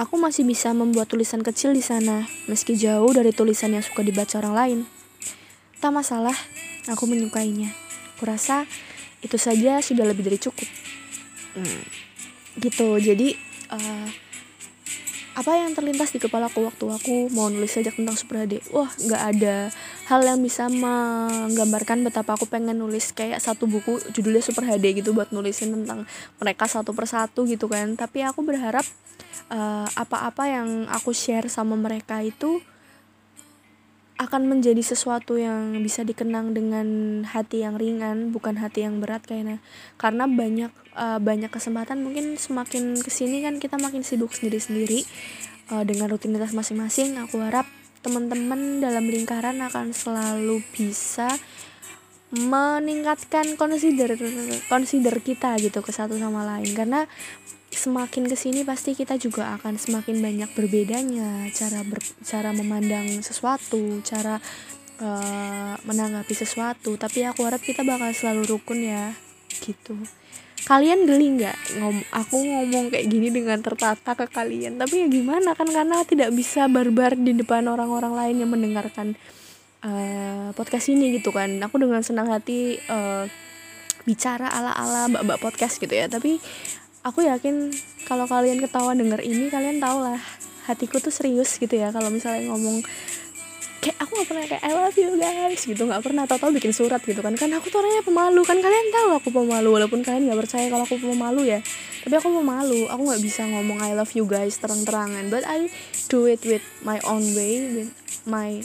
[0.00, 4.40] Aku masih bisa membuat tulisan kecil di sana, meski jauh dari tulisan yang suka dibaca
[4.40, 4.78] orang lain.
[5.84, 6.34] Tak masalah,
[6.88, 7.70] aku menyukainya.
[8.16, 8.64] Kurasa
[9.22, 10.68] itu saja sudah lebih dari cukup.
[11.58, 11.82] Hmm.
[12.58, 12.98] gitu.
[12.98, 13.34] Jadi
[13.70, 14.08] uh,
[15.38, 19.22] apa yang terlintas di kepala aku waktu aku mau nulis saja tentang Suprade wah nggak
[19.22, 19.70] ada
[20.10, 25.14] hal yang bisa menggambarkan betapa aku pengen nulis kayak satu buku judulnya Super HD gitu
[25.14, 26.10] buat nulisin tentang
[26.42, 27.94] mereka satu persatu gitu kan.
[27.94, 28.82] Tapi aku berharap
[29.54, 32.58] eh, apa-apa uh, yang aku share sama mereka itu
[34.18, 36.86] akan menjadi sesuatu yang bisa dikenang dengan
[37.22, 39.62] hati yang ringan bukan hati yang berat kayaknya
[39.94, 45.00] karena banyak uh, banyak kesempatan mungkin semakin ke sini kan kita makin sibuk sendiri sendiri
[45.70, 47.16] uh, dengan rutinitas masing-masing.
[47.22, 47.70] Aku harap
[48.02, 51.30] teman-teman dalam lingkaran akan selalu bisa
[52.28, 54.12] meningkatkan consider
[54.68, 56.74] consider kita gitu ke satu sama lain.
[56.74, 57.06] Karena
[57.78, 61.46] semakin ke sini pasti kita juga akan semakin banyak berbedanya.
[61.54, 64.42] Cara ber, cara memandang sesuatu cara
[64.98, 66.98] uh, menanggapi sesuatu.
[66.98, 69.14] Tapi aku harap kita bakal selalu rukun ya
[69.62, 69.94] gitu.
[70.66, 71.78] Kalian geli nggak?
[71.78, 74.76] Ngom aku ngomong kayak gini dengan tertata ke kalian.
[74.76, 79.14] Tapi ya gimana kan karena tidak bisa barbar di depan orang-orang lain yang mendengarkan
[79.86, 81.62] uh, podcast ini gitu kan.
[81.62, 83.24] Aku dengan senang hati uh,
[84.02, 86.10] bicara ala-ala mbak-mbak podcast gitu ya.
[86.10, 86.42] Tapi
[87.06, 87.70] aku yakin
[88.06, 90.18] kalau kalian ketawa denger ini kalian tau lah
[90.68, 91.88] hatiku tuh serius gitu ya.
[91.88, 92.84] Kalau misalnya ngomong
[93.78, 95.82] kayak aku gak pernah kayak I love you guys gitu.
[95.88, 97.32] Nggak pernah tau tau bikin surat gitu kan.
[97.40, 98.60] Kan aku tuh orangnya pemalu kan.
[98.60, 101.60] Kalian tahu aku pemalu walaupun kalian nggak percaya kalau aku pemalu ya.
[102.04, 102.84] Tapi aku pemalu.
[102.92, 105.32] Aku nggak bisa ngomong I love you guys terang-terangan.
[105.32, 105.72] But I
[106.12, 107.90] do it with my own way with
[108.28, 108.60] my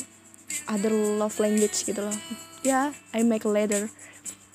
[0.68, 2.18] other love language gitu loh.
[2.64, 3.88] Ya yeah, I make a letter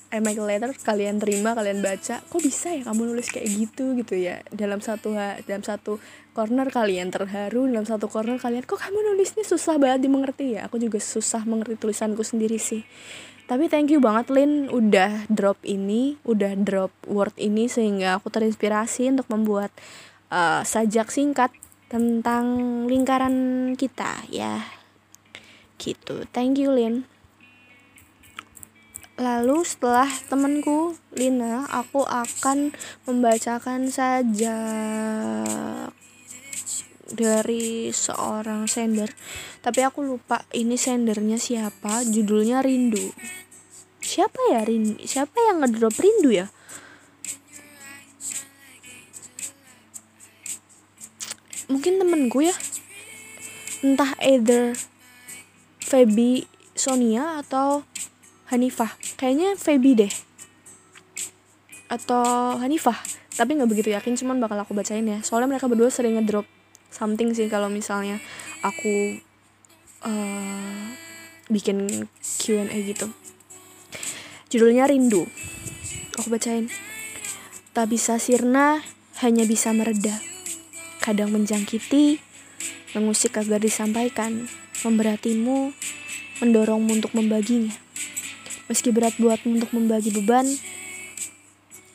[0.09, 2.17] I make letter kalian terima kalian baca.
[2.25, 4.41] Kok bisa ya kamu nulis kayak gitu gitu ya?
[4.49, 5.13] Dalam satu
[5.45, 6.01] dalam satu
[6.33, 10.57] corner kalian terharu dalam satu corner kalian kok kamu nulisnya susah banget dimengerti?
[10.57, 12.81] Ya aku juga susah mengerti tulisanku sendiri sih.
[13.45, 19.13] Tapi thank you banget Lin udah drop ini udah drop word ini sehingga aku terinspirasi
[19.13, 19.69] untuk membuat
[20.33, 21.53] uh, sajak singkat
[21.85, 22.45] tentang
[22.89, 24.65] lingkaran kita ya.
[25.77, 26.25] Gitu.
[26.33, 27.18] Thank you Lin
[29.19, 32.71] Lalu setelah temanku Lina, aku akan
[33.03, 34.55] membacakan saja
[37.11, 39.11] dari seorang sender.
[39.59, 43.11] Tapi aku lupa ini sendernya siapa, judulnya Rindu.
[43.99, 45.03] Siapa ya Rindu?
[45.03, 46.47] Siapa yang ngedrop Rindu ya?
[51.67, 52.55] Mungkin temenku ya.
[53.83, 54.79] Entah either
[55.83, 57.83] Feby Sonia atau
[58.49, 58.97] Hanifah.
[59.13, 60.13] Kayaknya Feby deh.
[61.85, 62.97] Atau Hanifah.
[63.37, 65.21] Tapi nggak begitu yakin cuman bakal aku bacain ya.
[65.21, 66.49] Soalnya mereka berdua sering ngedrop
[66.89, 68.17] something sih kalau misalnya
[68.65, 69.21] aku
[70.01, 70.85] uh,
[71.53, 72.09] bikin
[72.41, 73.07] Q&A gitu.
[74.49, 75.29] Judulnya rindu.
[76.17, 76.73] Aku bacain.
[77.77, 78.81] Tak bisa sirna
[79.21, 80.17] hanya bisa mereda.
[81.05, 82.17] Kadang menjangkiti
[82.97, 84.49] mengusik agar disampaikan.
[84.81, 85.75] Memberatimu
[86.39, 87.88] mendorongmu untuk membaginya
[88.69, 90.45] Meski berat buatmu untuk membagi beban,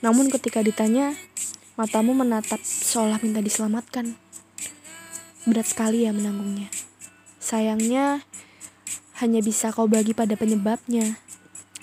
[0.02, 1.14] namun ketika ditanya,
[1.80, 4.18] matamu menatap seolah minta diselamatkan.
[5.46, 6.68] Berat sekali ya menanggungnya.
[7.38, 8.26] Sayangnya,
[9.22, 11.16] hanya bisa kau bagi pada penyebabnya,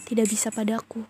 [0.06, 1.08] tidak bisa padaku.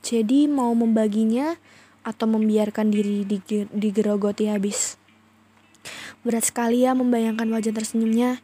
[0.00, 1.60] Jadi mau membaginya
[2.00, 3.28] atau membiarkan diri
[3.70, 4.96] digerogoti habis.
[6.24, 8.40] Berat sekali ya membayangkan wajah tersenyumnya.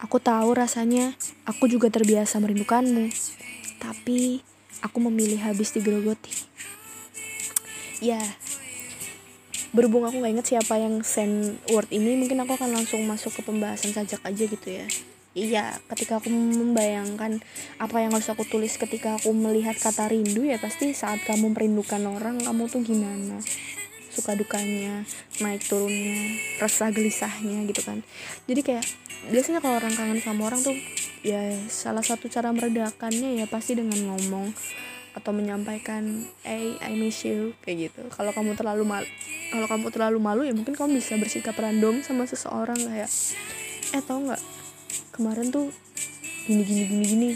[0.00, 3.12] Aku tahu rasanya, aku juga terbiasa merindukanmu
[3.84, 4.40] tapi
[4.80, 6.32] aku memilih habis digerogoti.
[8.00, 8.20] Ya
[9.76, 13.42] berhubung aku gak inget siapa yang send word ini mungkin aku akan langsung masuk ke
[13.42, 14.86] pembahasan sajak aja gitu ya.
[15.34, 17.42] Iya ketika aku membayangkan
[17.82, 22.06] apa yang harus aku tulis ketika aku melihat kata rindu ya pasti saat kamu merindukan
[22.06, 23.42] orang kamu tuh gimana
[24.14, 25.02] suka dukanya
[25.42, 28.06] naik turunnya resah gelisahnya gitu kan.
[28.46, 28.86] Jadi kayak
[29.34, 30.76] biasanya kalau orang kangen sama orang tuh
[31.26, 34.54] ya salah satu cara meredakannya ya pasti dengan ngomong
[35.14, 38.02] atau menyampaikan hey I miss you kayak gitu.
[38.14, 39.08] Kalau kamu terlalu malu
[39.50, 43.10] kalau kamu terlalu malu ya mungkin kamu bisa bersikap random sama seseorang kayak
[43.94, 44.42] eh tau nggak
[45.14, 45.70] kemarin tuh
[46.50, 47.30] gini gini gini gini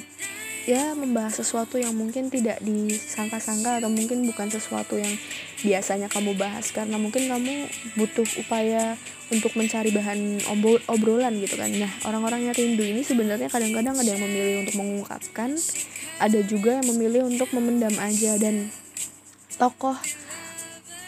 [0.69, 5.17] ya membahas sesuatu yang mungkin tidak disangka-sangka atau mungkin bukan sesuatu yang
[5.65, 9.01] biasanya kamu bahas karena mungkin kamu butuh upaya
[9.33, 10.45] untuk mencari bahan
[10.93, 11.73] obrolan gitu kan.
[11.73, 15.57] Nah orang-orang yang rindu ini sebenarnya kadang-kadang ada yang memilih untuk mengungkapkan
[16.21, 18.69] ada juga yang memilih untuk memendam aja dan
[19.57, 19.97] tokoh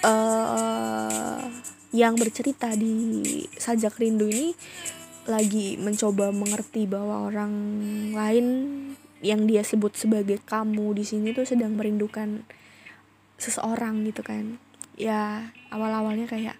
[0.08, 1.44] uh,
[1.92, 4.56] yang bercerita di sajak rindu ini
[5.28, 7.52] lagi mencoba mengerti bahwa orang
[8.16, 8.46] lain
[9.20, 12.44] yang dia sebut sebagai kamu di sini tuh sedang merindukan
[13.36, 14.56] seseorang gitu kan.
[14.96, 16.56] Ya awal-awalnya kayak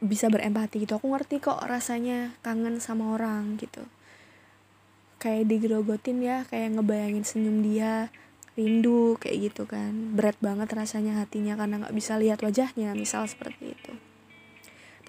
[0.00, 0.96] bisa berempati gitu.
[0.96, 3.84] Aku ngerti kok rasanya kangen sama orang gitu.
[5.20, 8.08] Kayak digerogotin ya kayak ngebayangin senyum dia
[8.56, 10.16] rindu kayak gitu kan.
[10.16, 14.09] Berat banget rasanya hatinya karena nggak bisa lihat wajahnya misal seperti itu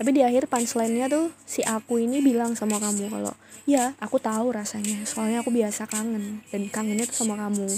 [0.02, 3.38] tapi di akhir punchline-nya tuh si aku ini bilang sama kamu kalau
[3.70, 7.70] ya aku tahu rasanya soalnya aku biasa kangen dan kangennya tuh sama kamu.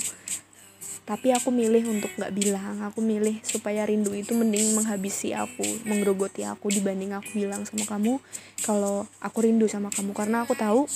[1.03, 6.47] Tapi aku milih untuk nggak bilang aku milih supaya rindu itu mending menghabisi aku menggerogoti
[6.47, 8.23] aku dibanding aku bilang sama kamu
[8.63, 10.15] kalau aku rindu sama kamu.
[10.15, 10.87] Karena aku tahu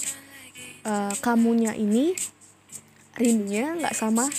[0.88, 2.16] uh, kamunya ini
[3.20, 4.32] rindunya nggak sama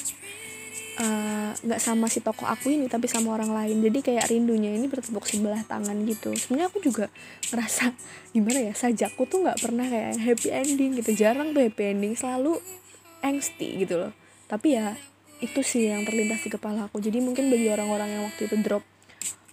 [0.99, 3.79] nggak uh, sama si tokoh aku ini tapi sama orang lain.
[3.79, 6.35] Jadi kayak rindunya ini bertepuk sebelah tangan gitu.
[6.35, 7.07] Sebenarnya aku juga
[7.55, 7.95] ngerasa
[8.35, 11.11] gimana ya sajakku tuh nggak pernah kayak happy ending gitu.
[11.15, 12.59] Jarang tuh happy ending selalu
[13.23, 14.13] angsty gitu loh.
[14.51, 14.99] Tapi ya
[15.39, 16.99] itu sih yang terlintas di kepala aku.
[16.99, 18.83] Jadi mungkin bagi orang-orang yang waktu itu drop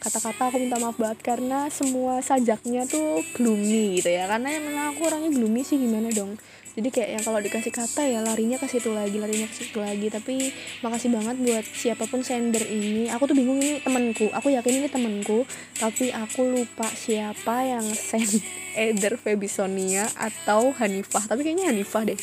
[0.01, 4.25] kata-kata aku minta maaf banget karena semua sajaknya tuh gloomy gitu ya.
[4.25, 6.41] Karena emang aku orangnya gloomy sih gimana dong
[6.75, 10.11] jadi kayak yang kalau dikasih kata ya larinya ke situ lagi larinya ke situ lagi.
[10.11, 10.51] Tapi
[10.83, 13.07] makasih banget buat siapa pun sender ini.
[13.15, 15.47] Aku tuh bingung ini temenku aku yakin ini temenku
[15.79, 18.43] tapi aku lupa siapa yang send
[18.91, 21.31] either Feby Sonia atau Hanifah.
[21.31, 22.19] Tapi kayaknya Hanifah deh.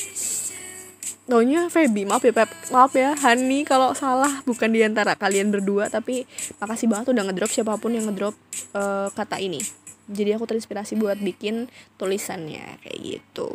[1.22, 4.44] Taunya Feby, maaf ya Pep, maaf ya Hani kalau salah.
[4.44, 6.28] Bukan di antara kalian berdua Tapi
[6.60, 8.36] makasih banget udah ngedrop siapa pun yang ngedrop
[8.76, 9.64] uh, kata ini.
[10.12, 13.48] Jadi aku terinspirasi buat bikin tulisannya kayak gitu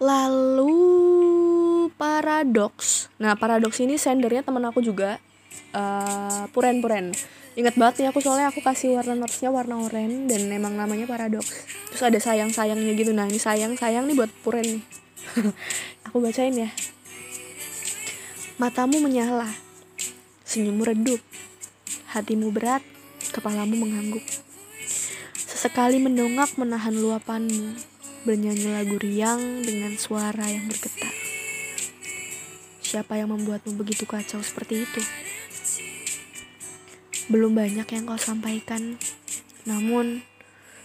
[0.00, 0.72] lalu
[2.00, 5.20] paradox nah paradox ini sendernya temen aku juga.
[5.70, 7.14] Uh, puren puren
[7.54, 11.46] ingat banget nih aku soalnya aku kasih warna notesnya warna oranye dan emang namanya paradox
[11.90, 13.14] terus ada sayang sayangnya gitu.
[13.14, 14.66] Nah ini sayang sayang nih buat puren.
[14.66, 14.82] Nih
[16.10, 16.70] aku bacain ya.
[18.58, 19.46] Matamu menyala.
[20.46, 21.22] Senyummu redup.
[22.14, 22.82] Hatimu berat.
[23.30, 24.22] Kepalamu mengangguk.
[25.34, 27.89] Sesekali mendongak menahan luapanmu
[28.20, 31.08] bernyanyi lagu riang dengan suara yang bergetar.
[32.84, 35.00] siapa yang membuatmu begitu kacau seperti itu?
[37.32, 38.98] Belum banyak yang kau sampaikan,
[39.64, 40.20] namun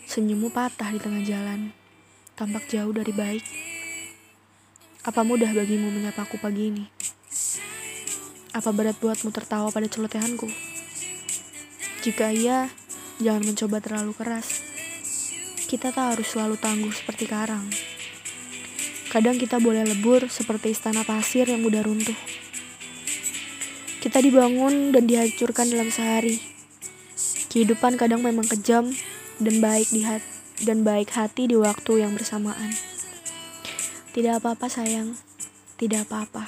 [0.06, 1.76] senyummu patah di tengah jalan,
[2.40, 3.44] tampak jauh dari baik.
[5.04, 6.86] Apa mudah bagimu menyapaku pagi ini?
[8.56, 10.48] Apa berat buatmu tertawa pada celotehanku?
[12.00, 12.72] Jika iya,
[13.20, 14.55] jangan mencoba terlalu keras.
[15.66, 17.66] Kita tak harus selalu tangguh seperti karang.
[19.10, 22.18] Kadang kita boleh lebur seperti istana pasir yang mudah runtuh.
[24.06, 26.38] Kita dibangun dan dihancurkan dalam sehari.
[27.50, 28.94] Kehidupan kadang memang kejam
[29.42, 32.72] dan baik di hati dan baik hati di waktu yang bersamaan.
[34.16, 35.20] Tidak apa-apa sayang,
[35.76, 36.48] tidak apa-apa.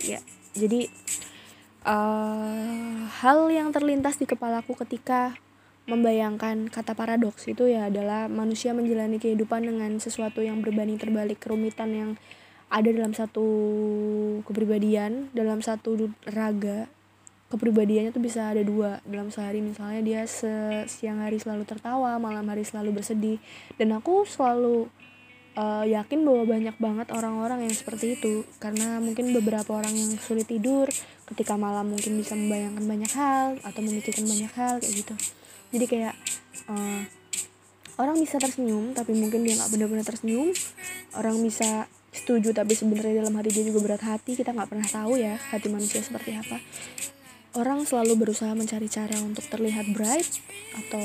[0.00, 0.22] Ya,
[0.56, 0.88] jadi
[1.84, 5.36] uh, hal yang terlintas di kepalaku ketika
[5.88, 11.90] membayangkan kata paradoks itu ya adalah manusia menjalani kehidupan dengan sesuatu yang berbanding terbalik kerumitan
[11.96, 12.10] yang
[12.68, 13.48] ada dalam satu
[14.44, 16.92] kepribadian dalam satu raga.
[17.48, 22.44] Kepribadiannya tuh bisa ada dua dalam sehari misalnya dia se siang hari selalu tertawa malam
[22.44, 23.40] hari selalu bersedih.
[23.80, 24.92] Dan aku selalu
[25.56, 28.44] uh, yakin bahwa banyak banget orang-orang yang seperti itu.
[28.60, 30.92] Karena mungkin beberapa orang yang sulit tidur
[31.24, 35.16] ketika malam mungkin bisa membayangkan banyak hal atau memikirkan banyak hal kayak gitu
[35.68, 36.14] jadi kayak
[36.72, 37.02] uh,
[38.00, 40.54] orang bisa tersenyum tapi mungkin dia nggak benar-benar tersenyum.
[41.12, 44.38] Orang bisa setuju tapi sebenarnya dalam hati dia juga berat hati.
[44.38, 46.56] Kita nggak pernah tahu ya hati manusia seperti apa.
[47.58, 50.28] Orang selalu berusaha mencari cara untuk terlihat bright
[50.78, 51.04] atau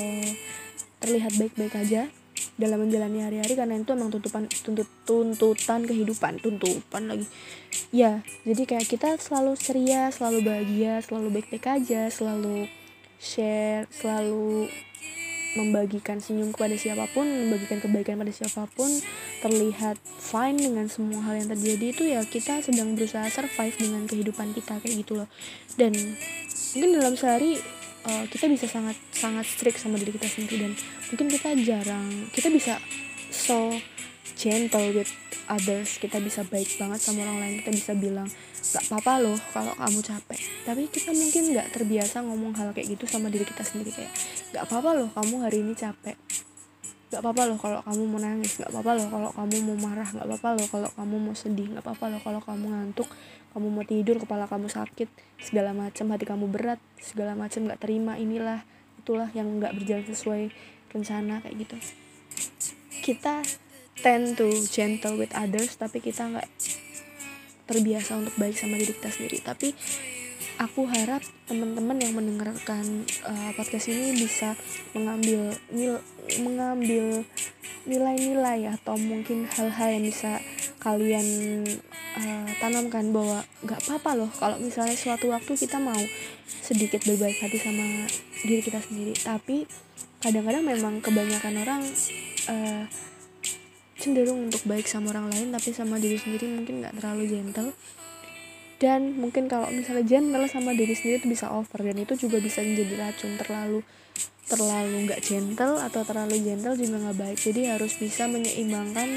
[1.02, 2.08] terlihat baik-baik aja
[2.54, 7.26] dalam menjalani hari-hari karena itu emang tuntutan tuntut tuntutan kehidupan tuntutan lagi.
[7.90, 12.70] Ya jadi kayak kita selalu ceria selalu bahagia selalu baik-baik aja selalu
[13.18, 14.68] share selalu
[15.54, 18.90] membagikan senyum kepada siapa pun, membagikan kebaikan pada siapa pun,
[19.38, 24.50] terlihat fine dengan semua hal yang terjadi itu ya kita sedang berusaha survive dengan kehidupan
[24.50, 25.28] kita kayak gitu loh.
[25.78, 25.94] Dan
[26.74, 27.62] mungkin dalam sehari
[28.08, 30.72] uh, kita bisa sangat sangat strict sama diri kita sendiri dan
[31.10, 32.74] mungkin kita jarang kita bisa
[33.32, 33.72] so
[34.36, 35.10] gentle with
[35.48, 38.28] others kita bisa baik banget sama orang lain kita bisa bilang
[38.74, 40.40] gak apa-apa loh kalau kamu capek.
[40.64, 44.12] Tapi kita mungkin nggak terbiasa ngomong hal kayak gitu sama diri kita sendiri kayak
[44.56, 46.16] gak apa-apa loh kamu hari ini capek.
[47.12, 50.26] Gak apa-apa loh kalau kamu mau nangis gak apa-apa loh kalau kamu mau marah gak
[50.26, 53.08] apa-apa loh kalau kamu mau sedih gak apa-apa loh kalau kamu ngantuk
[53.54, 55.06] kamu mau tidur kepala kamu sakit
[55.38, 58.66] segala macam hati kamu berat segala macam gak terima inilah
[59.04, 60.48] itulah yang nggak berjalan sesuai
[60.88, 61.76] rencana kayak gitu.
[63.04, 63.44] Kita
[64.02, 66.48] tend to gentle with others tapi kita nggak
[67.64, 69.38] terbiasa untuk baik sama diri kita sendiri.
[69.40, 69.68] Tapi
[70.60, 74.54] aku harap teman-teman yang mendengarkan uh, podcast ini bisa
[74.94, 75.98] mengambil nil
[76.40, 77.26] mengambil
[77.84, 80.40] nilai-nilai atau mungkin hal-hal yang bisa
[80.80, 81.26] kalian
[82.16, 86.00] uh, tanamkan bahwa nggak apa-apa loh kalau misalnya suatu waktu kita mau
[86.64, 88.08] sedikit berbaik hati sama
[88.44, 89.12] diri kita sendiri.
[89.16, 89.68] Tapi
[90.20, 91.82] kadang-kadang memang kebanyakan orang
[92.48, 92.84] uh,
[93.94, 97.70] cenderung untuk baik sama orang lain tapi sama diri sendiri mungkin nggak terlalu gentle.
[98.82, 102.60] Dan mungkin kalau misalnya gentle sama diri sendiri itu bisa over dan itu juga bisa
[102.60, 103.32] menjadi racun.
[103.38, 103.80] Terlalu
[104.44, 107.38] terlalu nggak gentle atau terlalu gentle juga nggak baik.
[107.38, 109.08] Jadi harus bisa menyeimbangkan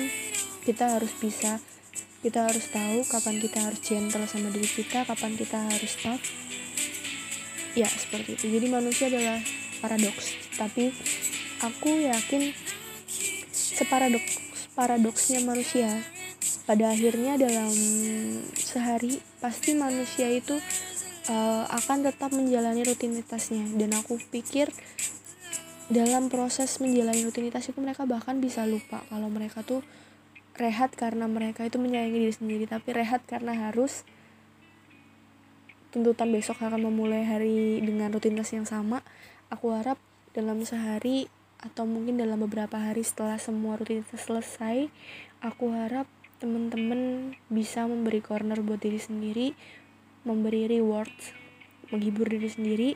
[0.64, 1.60] kita harus bisa
[2.22, 6.24] kita harus tahu kapan kita harus gentle sama diri kita kapan kita harus tough.
[7.76, 8.46] Ya seperti itu.
[8.58, 9.42] Jadi manusia adalah
[9.82, 10.38] paradoks.
[10.58, 10.90] Tapi
[11.62, 12.54] aku yakin
[13.52, 14.47] separadoks
[14.78, 15.90] paradoksnya manusia.
[16.70, 17.74] Pada akhirnya dalam
[18.54, 20.54] sehari pasti manusia itu
[21.34, 23.74] uh, akan tetap menjalani rutinitasnya.
[23.74, 24.70] Dan aku pikir
[25.90, 29.82] dalam proses menjalani rutinitas itu mereka bahkan bisa lupa kalau mereka tuh
[30.60, 32.64] rehat karena mereka itu menyayangi diri sendiri.
[32.70, 34.06] Tapi rehat karena harus
[35.90, 39.02] tuntutan besok akan memulai hari dengan rutinitas yang sama.
[39.50, 39.98] Aku harap
[40.38, 41.32] dalam sehari
[41.62, 44.94] atau mungkin dalam beberapa hari setelah semua rutinitas selesai
[45.42, 46.06] aku harap
[46.38, 49.48] teman-teman bisa memberi corner buat diri sendiri
[50.22, 51.10] memberi reward
[51.90, 52.90] menghibur diri sendiri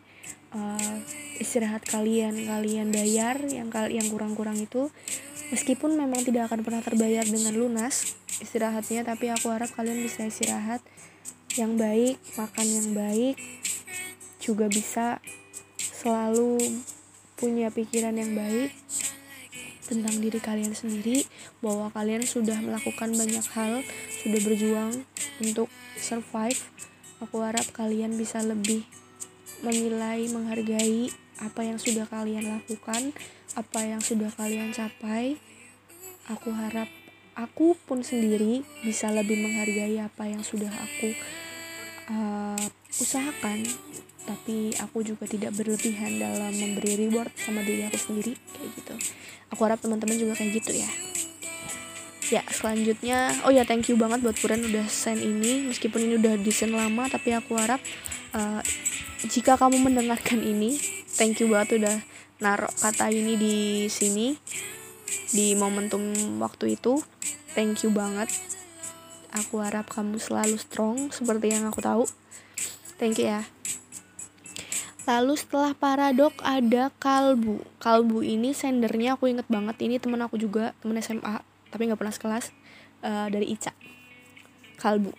[0.51, 0.97] uh,
[1.39, 4.91] istirahat kalian kalian bayar yang kal yang kurang-kurang itu.
[5.51, 10.79] Meskipun memang tidak akan pernah terbayar dengan lunas istirahatnya tapi aku harap kalian bisa istirahat
[11.59, 13.35] yang baik makan yang baik
[14.39, 15.19] juga bisa
[15.77, 16.57] selalu
[17.41, 18.69] punya pikiran yang baik
[19.89, 21.25] tentang diri kalian sendiri
[21.59, 23.81] bahwa kalian sudah melakukan banyak hal
[24.23, 24.93] sudah berjuang
[25.41, 25.67] untuk
[25.97, 26.61] survive
[27.19, 28.85] aku harap kalian bisa lebih
[29.61, 31.09] menilai menghargai
[31.41, 33.13] apa yang sudah kalian lakukan
[33.57, 35.37] apa yang sudah kalian capai.
[36.29, 36.87] Aku harap
[37.33, 41.09] aku pun sendiri bisa lebih menghargai apa yang sudah aku
[42.13, 42.65] uh,
[43.01, 43.65] usahakan
[44.25, 48.95] tapi aku juga tidak berlebihan dalam memberi reward sama diri aku sendiri kayak gitu.
[49.51, 50.89] Aku harap teman-teman juga kayak gitu ya.
[52.31, 55.67] Ya selanjutnya oh ya thank you banget buat Puren udah send ini.
[55.67, 57.81] Meskipun ini udah desain lama tapi aku harap
[58.37, 58.61] uh,
[59.25, 60.77] jika kamu mendengarkan ini
[61.17, 61.97] thank you banget udah
[62.41, 63.55] naruh kata ini di
[63.91, 64.37] sini
[65.33, 67.01] di momentum waktu itu.
[67.51, 68.31] Thank you banget.
[69.31, 72.03] Aku harap kamu selalu strong seperti yang aku tahu.
[72.95, 73.43] Thank you ya
[75.09, 77.65] Lalu setelah paradok ada kalbu.
[77.81, 79.81] Kalbu ini sendernya aku inget banget.
[79.81, 81.41] Ini temen aku juga, temen SMA,
[81.73, 82.53] tapi nggak pernah sekelas
[83.01, 83.73] uh, dari Ica.
[84.77, 85.09] Kalbu.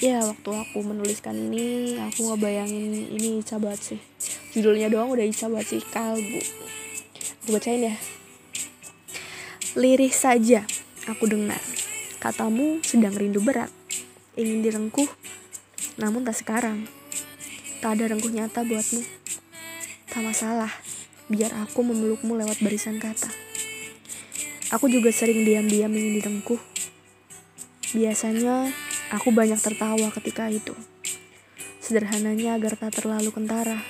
[0.00, 4.00] Ya waktu aku menuliskan ini, aku ngebayangin ini Ica banget sih.
[4.56, 6.40] Judulnya doang udah Ica banget sih, kalbu.
[7.44, 7.94] Aku bacain ya.
[9.76, 10.64] Lirih saja,
[11.04, 11.60] aku dengar.
[12.18, 13.70] Katamu sedang rindu berat,
[14.40, 15.06] ingin direngkuh,
[16.00, 16.97] namun tak sekarang
[17.78, 19.02] Tak ada rengkuh nyata buatmu.
[20.10, 20.72] Tak masalah,
[21.30, 23.30] biar aku memelukmu lewat barisan kata.
[24.74, 26.58] Aku juga sering diam-diam ingin direngkuh.
[27.94, 28.74] Biasanya,
[29.14, 30.74] aku banyak tertawa ketika itu.
[31.78, 33.80] Sederhananya agar tak terlalu kentara.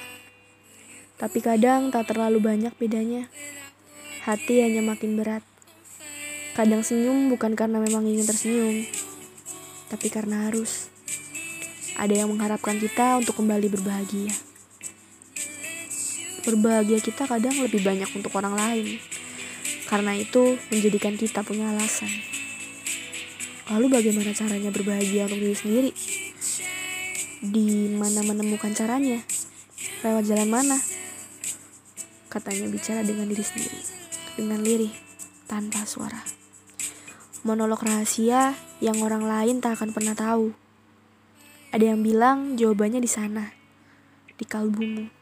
[1.19, 3.27] Tapi kadang tak terlalu banyak bedanya.
[4.23, 5.43] Hati hanya makin berat.
[6.55, 8.87] Kadang senyum bukan karena memang ingin tersenyum,
[9.89, 10.91] tapi karena harus.
[11.99, 14.31] Ada yang mengharapkan kita untuk kembali berbahagia.
[16.47, 19.03] Berbahagia kita kadang lebih banyak untuk orang lain.
[19.91, 22.09] Karena itu menjadikan kita punya alasan.
[23.75, 25.91] Lalu bagaimana caranya berbahagia untuk diri sendiri?
[27.43, 29.19] Di mana menemukan caranya?
[30.07, 30.79] Lewat jalan mana?
[32.31, 33.81] Katanya bicara dengan diri sendiri,
[34.39, 34.95] dengan lirih,
[35.51, 36.23] tanpa suara.
[37.43, 40.68] Monolog rahasia yang orang lain tak akan pernah tahu.
[41.69, 43.53] Ada yang bilang jawabannya di sana,
[44.41, 45.13] di kalbumu.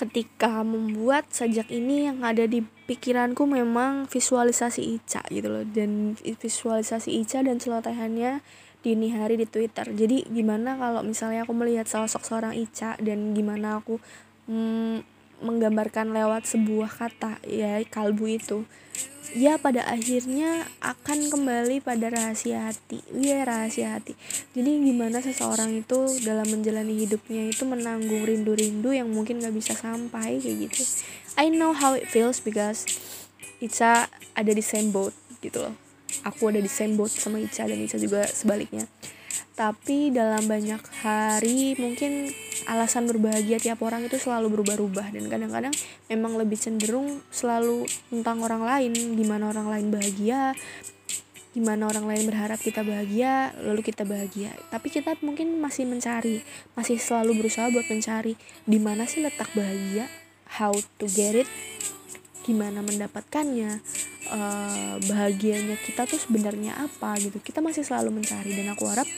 [0.00, 7.20] Ketika membuat sajak ini yang ada di pikiranku memang visualisasi Ica gitu loh dan visualisasi
[7.20, 8.40] Ica dan celotehannya
[8.80, 9.92] dini hari di Twitter.
[9.92, 14.00] Jadi gimana kalau misalnya aku melihat sosok seorang Ica dan gimana aku
[14.48, 18.64] mm, menggambarkan lewat sebuah kata ya kalbu itu.
[19.30, 22.98] Ya pada akhirnya akan kembali pada rahasia hati.
[23.14, 24.18] Iya rahasia hati.
[24.58, 30.42] Jadi gimana seseorang itu dalam menjalani hidupnya itu menanggung rindu-rindu yang mungkin gak bisa sampai
[30.42, 30.82] kayak gitu.
[31.38, 32.90] I know how it feels because
[33.62, 35.78] Ica ada di same boat gitu loh.
[36.26, 38.90] Aku ada di same boat sama Ica dan Ica juga sebaliknya.
[39.54, 42.34] Tapi dalam banyak hari mungkin
[42.70, 45.10] alasan berbahagia tiap orang itu selalu berubah-ubah.
[45.10, 45.74] Dan kadang-kadang
[46.06, 48.94] memang lebih cenderung selalu tentang orang lain.
[49.18, 50.54] Gimana orang lain bahagia
[51.50, 54.54] gimana orang lain berharap kita bahagia lalu kita bahagia.
[54.70, 56.46] Tapi kita mungkin masih mencari
[56.78, 60.06] masih selalu berusaha buat mencari di mana sih letak bahagia
[60.46, 61.50] how to get it
[62.46, 63.82] gimana mendapatkannya
[64.30, 67.42] uh, bahagianya kita tuh sebenarnya apa gitu.
[67.42, 69.10] Kita masih selalu mencari dan aku harap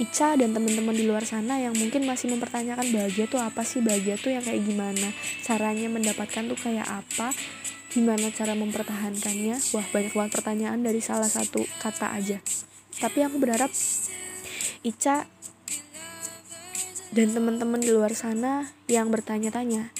[0.00, 3.84] Ica dan teman-teman di luar sana yang mungkin masih mempertanyakan bahagia tuh apa sih?
[3.84, 5.12] Bahagia tuh yang kayak gimana?
[5.44, 7.36] Caranya mendapatkan tuh kayak apa?
[7.92, 9.60] Gimana cara mempertahankannya?
[9.76, 12.40] Wah banyak banget pertanyaan dari salah satu kata aja.
[12.96, 13.68] Tapi aku berharap
[14.80, 15.28] Ica
[17.12, 19.92] dan teman-teman di luar sana yang bertanya-tanya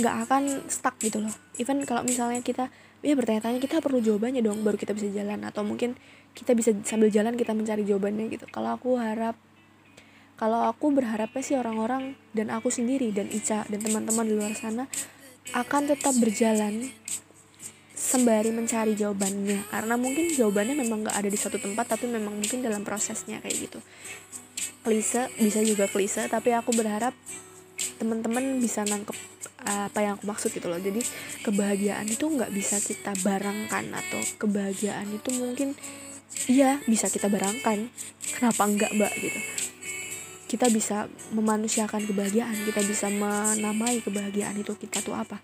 [0.00, 1.34] nggak akan stuck gitu loh.
[1.62, 2.74] Even kalau misalnya kita
[3.06, 5.46] ya bertanya-tanya kita perlu jawabannya dong baru kita bisa jalan.
[5.46, 5.94] Atau mungkin
[6.34, 8.46] kita bisa sambil jalan kita mencari jawabannya gitu.
[8.48, 9.36] Kalau aku harap
[10.40, 14.88] kalau aku berharapnya sih orang-orang dan aku sendiri dan Ica dan teman-teman di luar sana
[15.52, 16.88] akan tetap berjalan
[17.92, 19.68] sembari mencari jawabannya.
[19.68, 23.68] Karena mungkin jawabannya memang gak ada di satu tempat tapi memang mungkin dalam prosesnya kayak
[23.68, 23.78] gitu.
[24.80, 27.12] Klise bisa juga klise tapi aku berharap
[28.00, 29.16] teman-teman bisa nangkep
[29.60, 30.80] apa yang aku maksud gitu loh.
[30.80, 31.04] Jadi
[31.44, 35.76] kebahagiaan itu nggak bisa kita barangkan atau kebahagiaan itu mungkin
[36.50, 37.90] iya bisa kita barangkan.
[38.36, 39.12] Kenapa enggak mbak?
[39.18, 39.40] Gitu.
[40.50, 45.38] Kita bisa memanusiakan kebahagiaan kita bisa menamai kebahagiaan itu kita tuh apa.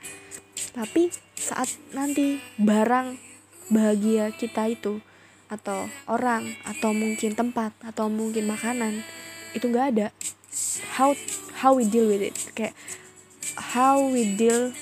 [0.74, 1.08] Tapi
[1.38, 3.16] saat nanti barang
[3.70, 4.98] bahagia kita itu
[5.46, 9.06] atau orang atau mungkin tempat atau mungkin makanan
[9.54, 10.06] itu nggak ada.
[10.98, 11.14] How
[11.62, 12.34] how we deal with it.
[12.58, 12.74] Kayak
[13.56, 14.74] how we deal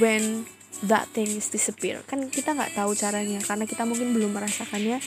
[0.00, 0.48] when
[0.86, 2.04] that thing is disappear.
[2.06, 5.02] Kan kita nggak tahu caranya karena kita mungkin belum merasakannya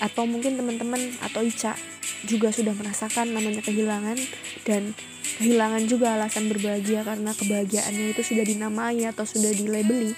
[0.00, 1.76] atau mungkin teman-teman atau Ica
[2.24, 4.16] juga sudah merasakan namanya kehilangan
[4.64, 4.96] dan
[5.36, 10.16] kehilangan juga alasan berbahagia karena kebahagiaannya itu sudah dinamai atau sudah dilabeli.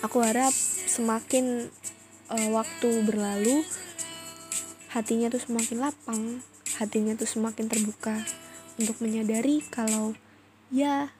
[0.00, 0.54] Aku harap
[0.88, 1.68] semakin
[2.30, 3.66] uh, waktu berlalu
[4.94, 6.40] hatinya tuh semakin lapang
[6.80, 8.22] hatinya tuh semakin terbuka
[8.78, 10.14] untuk menyadari kalau
[10.70, 11.10] ya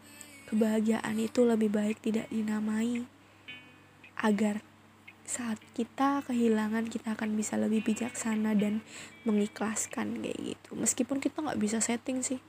[0.49, 3.05] kebahagiaan itu lebih baik tidak dinamai
[4.19, 4.65] agar
[5.29, 8.81] saat kita kehilangan kita akan bisa lebih bijaksana dan
[9.29, 10.71] mengikhlaskan kayak gitu.
[10.73, 12.41] Meskipun kita nggak bisa setting sih.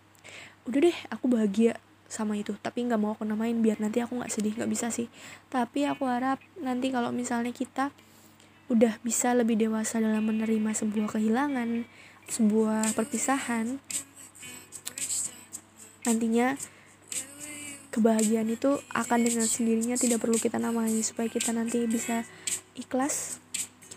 [0.64, 1.76] Udah deh aku bahagia
[2.08, 2.56] sama itu.
[2.56, 5.12] Tapi nggak mau aku namain biar nanti aku nggak sedih nggak bisa sih.
[5.52, 7.92] Tapi aku harap nanti kalau misalnya kita
[8.72, 11.90] udah bisa lebih dewasa dalam menerima sebuah kehilangan
[12.30, 13.82] sebuah perpisahan
[16.06, 16.54] nantinya
[17.90, 22.22] kebahagiaan itu akan dengan sendirinya tidak perlu kita namai supaya kita nanti bisa
[22.78, 23.42] ikhlas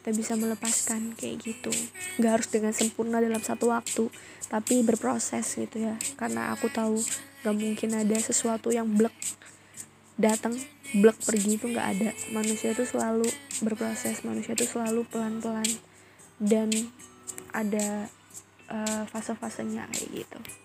[0.03, 1.71] kita bisa melepaskan kayak gitu.
[2.19, 4.11] Nggak harus dengan sempurna dalam satu waktu
[4.51, 5.95] tapi berproses gitu ya.
[6.19, 6.99] Karena aku tahu
[7.47, 9.15] gak mungkin ada sesuatu yang blek
[10.19, 10.59] datang
[10.99, 12.11] blek pergi itu nggak ada.
[12.35, 13.31] Manusia itu selalu
[13.63, 15.71] berproses manusia itu selalu pelan-pelan.
[16.43, 16.75] Dan
[17.55, 18.11] ada
[18.67, 20.62] uh, fase-fasenya kayak gitu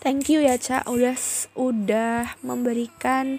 [0.00, 1.16] thank you ya cak udah
[1.54, 3.38] udah memberikan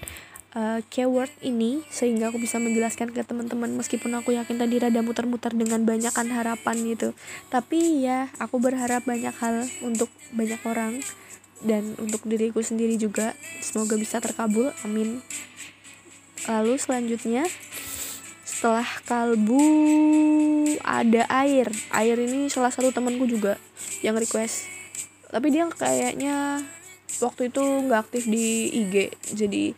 [0.57, 5.51] uh, keyword ini sehingga aku bisa menjelaskan ke teman-teman meskipun aku yakin tadi rada muter-muter
[5.53, 7.11] dengan banyakkan harapan gitu.
[7.49, 11.01] Tapi ya aku berharap banyak hal untuk banyak orang
[11.65, 13.33] dan untuk diriku sendiri juga.
[13.59, 15.19] Semoga bisa terkabul amin.
[16.43, 17.47] Lalu selanjutnya
[18.43, 19.63] setelah kalbu
[20.83, 21.67] ada air.
[21.91, 23.59] Air ini salah satu temanku juga
[24.03, 24.72] yang request
[25.34, 26.61] tapi dia kayaknya
[27.17, 29.73] waktu itu nggak aktif di IG jadi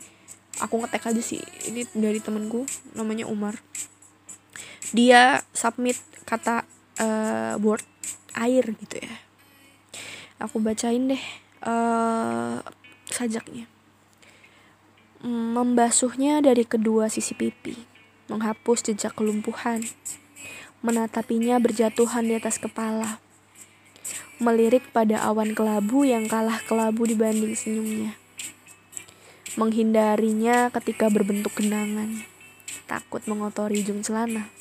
[0.60, 1.40] aku ngetek aja sih.
[1.68, 3.56] Ini dari temenku namanya Umar.
[4.92, 5.98] Dia submit
[6.28, 6.64] kata
[7.00, 7.84] uh, word
[8.36, 9.14] air gitu ya.
[10.40, 11.24] Aku bacain deh
[11.64, 12.60] uh,
[13.08, 13.68] sajaknya.
[15.26, 17.74] Membasuhnya dari kedua sisi pipi
[18.26, 19.86] menghapus jejak kelumpuhan
[20.84, 23.22] menatapinya berjatuhan di atas kepala
[24.36, 28.12] melirik pada awan kelabu yang kalah kelabu dibanding senyumnya.
[29.56, 32.20] Menghindarinya ketika berbentuk genangan,
[32.84, 34.52] takut mengotori ujung celana.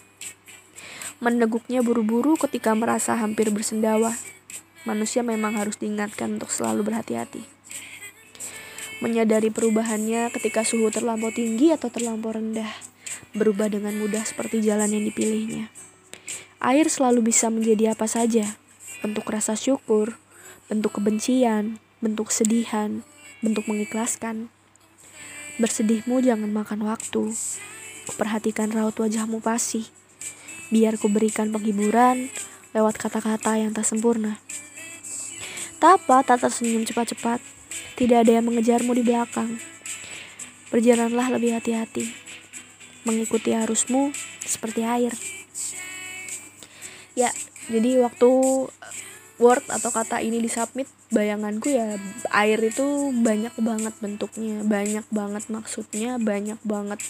[1.19, 4.15] Meneguknya buru-buru ketika merasa hampir bersendawa.
[4.87, 7.43] Manusia memang harus diingatkan untuk selalu berhati-hati.
[9.03, 12.69] Menyadari perubahannya ketika suhu terlampau tinggi atau terlampau rendah,
[13.35, 15.67] berubah dengan mudah seperti jalan yang dipilihnya.
[16.63, 18.55] Air selalu bisa menjadi apa saja,
[19.03, 20.15] bentuk rasa syukur,
[20.71, 23.01] bentuk kebencian, bentuk sedihan,
[23.41, 24.53] bentuk mengikhlaskan.
[25.55, 27.31] Bersedihmu jangan makan waktu.
[28.19, 29.87] Perhatikan raut wajahmu pasti.
[30.67, 32.27] Biar ku berikan penghiburan
[32.75, 34.37] lewat kata-kata yang tak sempurna.
[35.79, 37.39] Tapa tak tersenyum cepat-cepat.
[37.95, 39.55] Tidak ada yang mengejarmu di belakang.
[40.73, 42.11] Berjalanlah lebih hati-hati.
[43.07, 44.11] Mengikuti arusmu
[44.43, 45.15] seperti air.
[47.15, 47.31] Ya,
[47.69, 48.29] jadi waktu
[49.35, 51.99] word atau kata ini disubmit bayanganku ya
[52.31, 57.03] air itu banyak banget bentuknya banyak banget maksudnya banyak banget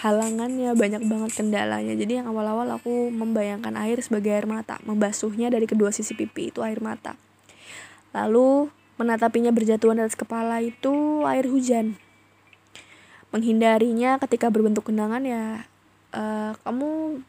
[0.00, 1.92] halangannya banyak banget kendalanya.
[1.92, 6.64] Jadi yang awal-awal aku membayangkan air sebagai air mata membasuhnya dari kedua sisi pipi itu
[6.64, 7.20] air mata.
[8.16, 12.00] Lalu menatapinya berjatuhan atas kepala itu air hujan.
[13.30, 15.68] Menghindarinya ketika berbentuk kenangan ya
[16.16, 17.20] uh, kamu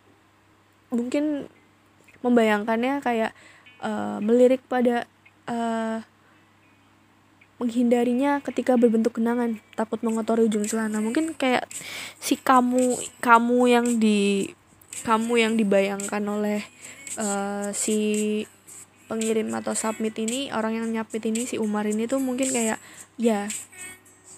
[0.95, 1.51] mungkin
[2.21, 3.31] membayangkannya kayak
[3.81, 5.09] uh, melirik pada
[5.49, 6.01] uh,
[7.61, 10.97] menghindarinya ketika berbentuk kenangan takut mengotori ujung celana.
[10.97, 11.69] Mungkin kayak
[12.17, 14.49] si kamu kamu yang di
[15.05, 16.65] kamu yang dibayangkan oleh
[17.21, 18.41] uh, si
[19.05, 22.81] pengirim atau submit ini orang yang nyapit ini si Umar ini tuh mungkin kayak
[23.19, 23.45] ya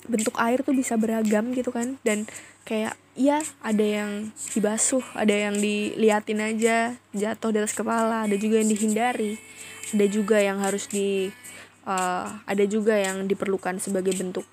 [0.04, 1.96] bentuk air tuh bisa beragam gitu kan.
[2.04, 2.28] Dan
[2.68, 8.62] kayak ya ada yang dibasuh ada yang diliatin aja jatuh di atas kepala ada juga
[8.62, 9.38] yang dihindari.
[9.94, 11.30] Ada juga yang harus di
[11.86, 14.48] uh, ada juga yang diperlukan sebagai bentuk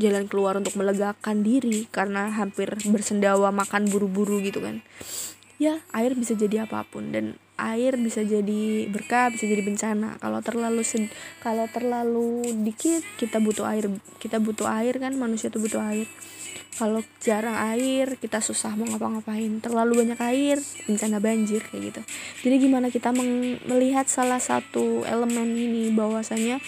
[0.00, 4.80] jalan keluar untuk melegakan diri karena hampir bersendawa makan buru-buru gitu kan.
[5.60, 10.16] Ya air bisa jadi apa pun dan air bisa jadi berkah bisa jadi bencana.
[10.16, 11.12] Kalau terlalu sed
[11.44, 16.08] kalau terlalu dikit kita butuh air kita butuh air kan manusia tuh butuh air
[16.72, 19.60] kalau jarang air kita susah mau ngapa-ngapain.
[19.60, 20.56] Terlalu banyak air
[20.88, 22.00] bencana banjir kayak gitu.
[22.48, 23.12] Jadi gimana kita
[23.68, 26.58] melihat salah satu elemen ini bahwasanya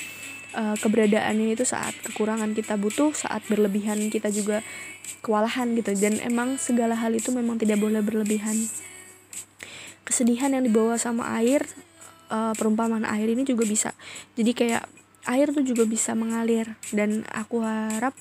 [0.53, 4.61] uh, keberadaannya itu saat kekurangan kita butuh saat berlebihan kita juga
[5.25, 5.97] kewalahan gitu.
[5.97, 8.57] Dan emang segala hal itu memang tidak boleh berlebihan.
[10.05, 11.65] Kesedihan yang dibawa sama air
[12.29, 13.97] uh, perumpamaan air ini juga bisa.
[14.37, 14.85] Jadi kayak
[15.25, 16.77] air tuh juga bisa mengalir.
[16.93, 18.13] Dan aku harap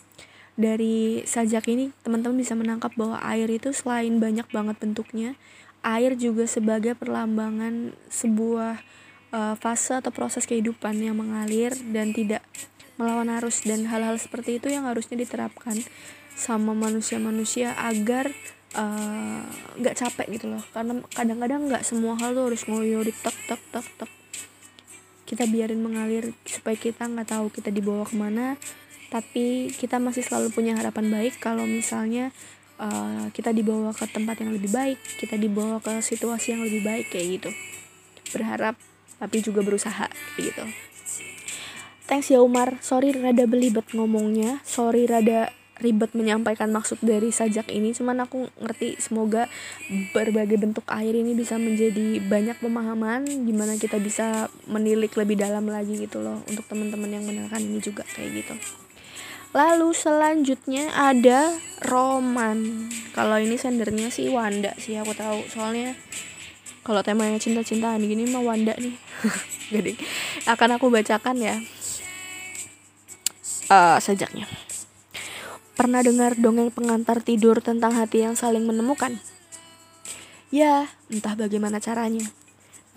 [0.54, 5.34] dari sajak ini teman-teman bisa menangkap bahwa air itu selain banyak banget bentuknya
[5.84, 8.80] air juga sebagai perlambangan sebuah
[9.36, 12.42] uh, fase atau proses kehidupan yang mengalir dan tidak
[12.96, 13.68] melawan arus.
[13.68, 15.76] Dan hal-hal seperti itu yang harusnya diterapkan
[16.34, 18.34] sama manusia-manusia agar
[18.74, 19.42] eh,
[19.78, 20.64] nggak uh, capek gitu loh.
[20.74, 24.12] Karena kadang-kadang nggak semua hal tuh harus ngoyo di tek tek tek tek.
[25.30, 28.58] Kita biarin mengalir supaya kita nggak tahu kita dibawa ke mana
[29.14, 32.34] tapi kita masih selalu punya harapan baik kalau misalnya
[32.82, 37.14] uh, kita dibawa ke tempat yang lebih baik kita dibawa ke situasi yang lebih baik
[37.14, 37.50] kayak gitu.
[38.34, 38.74] Berharap
[39.22, 40.66] tapi juga berusaha kayak gitu.
[42.10, 42.82] Thanks ya Umar.
[42.82, 44.66] Sorry rada belibet ngomongnya.
[44.66, 47.94] Sorry rada ribet menyampaikan maksud dari sajak ini.
[47.94, 49.46] Cuman aku ngerti semoga
[50.18, 56.02] berbagai bentuk air ini bisa menjadi banyak pemahaman gimana kita bisa menilik lebih dalam lagi
[56.02, 58.56] gitu loh untuk teman-teman yang mendengarkan ini juga kayak gitu
[59.54, 61.54] Lalu selanjutnya ada
[61.86, 62.90] Roman.
[63.14, 65.46] Kalau ini sendernya sih Wanda sih aku tahu.
[65.46, 65.94] Soalnya
[66.82, 68.98] kalau temanya cinta-cintaan gini mah Wanda nih.
[69.78, 69.94] Jadi
[70.50, 71.56] akan aku bacakan ya.
[73.70, 74.50] Uh, sejaknya.
[75.78, 79.22] Pernah dengar dongeng pengantar tidur tentang hati yang saling menemukan?
[80.50, 82.26] Ya, entah bagaimana caranya.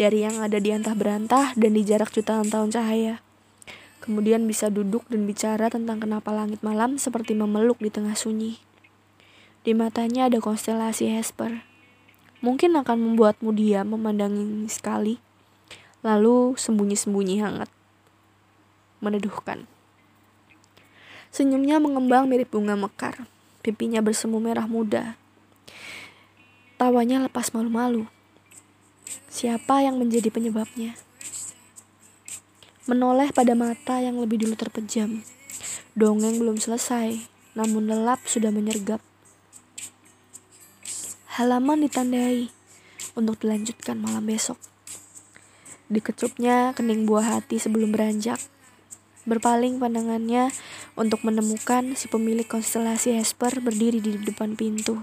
[0.00, 3.25] Dari yang ada di antah berantah dan di jarak jutaan tahun cahaya
[4.06, 8.62] Kemudian bisa duduk dan bicara tentang kenapa langit malam seperti memeluk di tengah sunyi.
[9.66, 11.66] Di matanya ada konstelasi Hesper.
[12.38, 15.18] Mungkin akan membuatmu diam memandangi sekali,
[16.06, 17.66] lalu sembunyi-sembunyi hangat.
[19.02, 19.66] Meneduhkan.
[21.34, 23.26] Senyumnya mengembang mirip bunga mekar,
[23.66, 25.18] pipinya bersemu merah muda.
[26.78, 28.06] Tawanya lepas malu-malu.
[29.26, 30.94] Siapa yang menjadi penyebabnya?
[32.86, 35.26] Menoleh pada mata yang lebih dulu terpejam.
[35.98, 37.18] Dongeng belum selesai,
[37.58, 39.02] namun lelap sudah menyergap.
[41.34, 42.46] Halaman ditandai
[43.18, 44.54] untuk dilanjutkan malam besok.
[45.90, 48.38] Dikecupnya kening buah hati sebelum beranjak.
[49.26, 50.54] Berpaling pandangannya
[50.94, 55.02] untuk menemukan si pemilik konstelasi Hesper berdiri di depan pintu.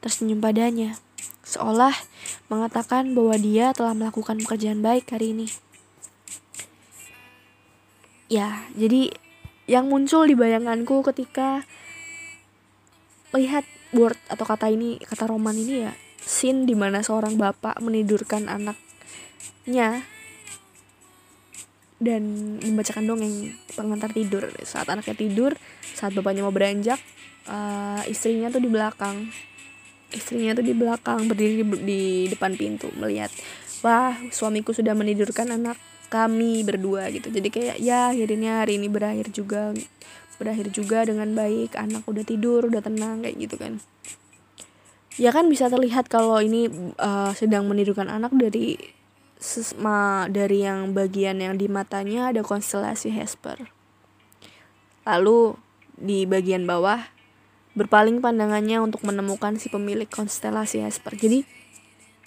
[0.00, 0.96] Tersenyum padanya,
[1.44, 1.92] seolah
[2.48, 5.52] mengatakan bahwa dia telah melakukan pekerjaan baik hari ini
[8.32, 9.12] ya jadi
[9.68, 11.68] yang muncul di bayanganku ketika
[13.36, 18.48] lihat word atau kata ini kata roman ini ya scene di mana seorang bapak menidurkan
[18.48, 20.00] anaknya
[22.02, 22.22] dan
[22.58, 24.50] membacakan dongeng pengantar tidur.
[24.66, 25.52] Saat anaknya tidur
[25.94, 26.98] saat bapaknya mau beranjak
[27.46, 29.30] uh, istrinya tuh di belakang.
[30.10, 33.32] Istrinya tuh di belakang berdiri di, di depan pintu melihat
[33.82, 35.74] wah suamiku sudah menidurkan anak
[36.12, 37.32] kami berdua gitu.
[37.32, 39.72] Jadi kayak ya akhirnya hari ini berakhir juga
[40.36, 41.72] berakhir juga dengan baik.
[41.80, 43.80] Anak udah tidur udah tenang kayak gitu kan.
[45.16, 46.68] Ya kan bisa terlihat kalau ini
[47.00, 48.76] uh, sedang menidurkan anak dari
[49.42, 53.72] sesma dari yang bagian yang di matanya ada konstelasi Hesper.
[55.08, 55.56] Lalu
[55.98, 57.10] di bagian bawah
[57.72, 61.16] berpaling pandangannya untuk menemukan si pemilik konstelasi Hesper.
[61.16, 61.44] Jadi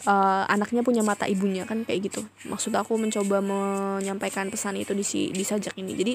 [0.06, 2.22] uh, anaknya punya mata ibunya kan kayak gitu.
[2.48, 5.94] Maksud aku mencoba menyampaikan pesan itu di si di sajak ini.
[5.98, 6.14] Jadi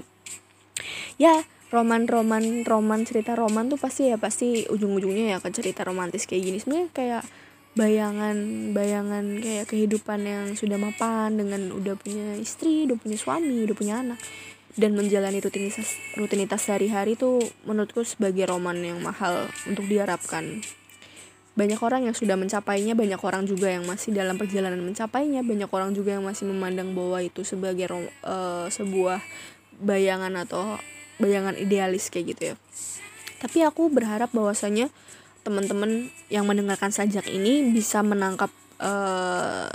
[1.20, 5.84] ya roman roman roman cerita roman tuh pasti ya pasti ujung ujungnya ya ke cerita
[5.84, 6.58] romantis kayak gini.
[6.62, 7.22] Sebenarnya kayak
[7.70, 8.36] bayangan
[8.74, 13.94] bayangan kayak kehidupan yang sudah mapan dengan udah punya istri udah punya suami udah punya
[14.00, 14.20] anak.
[14.70, 20.62] Dan menjalani rutinitas rutinitas sehari-hari tuh menurutku sebagai roman yang mahal untuk diharapkan
[21.58, 25.90] banyak orang yang sudah mencapainya banyak orang juga yang masih dalam perjalanan mencapainya banyak orang
[25.92, 27.90] juga yang masih memandang bahwa itu sebagai
[28.22, 29.18] uh, sebuah
[29.82, 30.78] bayangan atau
[31.18, 32.56] bayangan idealis kayak gitu ya.
[33.40, 34.92] Tapi aku berharap bahwasanya
[35.42, 39.68] teman-teman yang mendengarkan sajak ini bisa menangkap uh,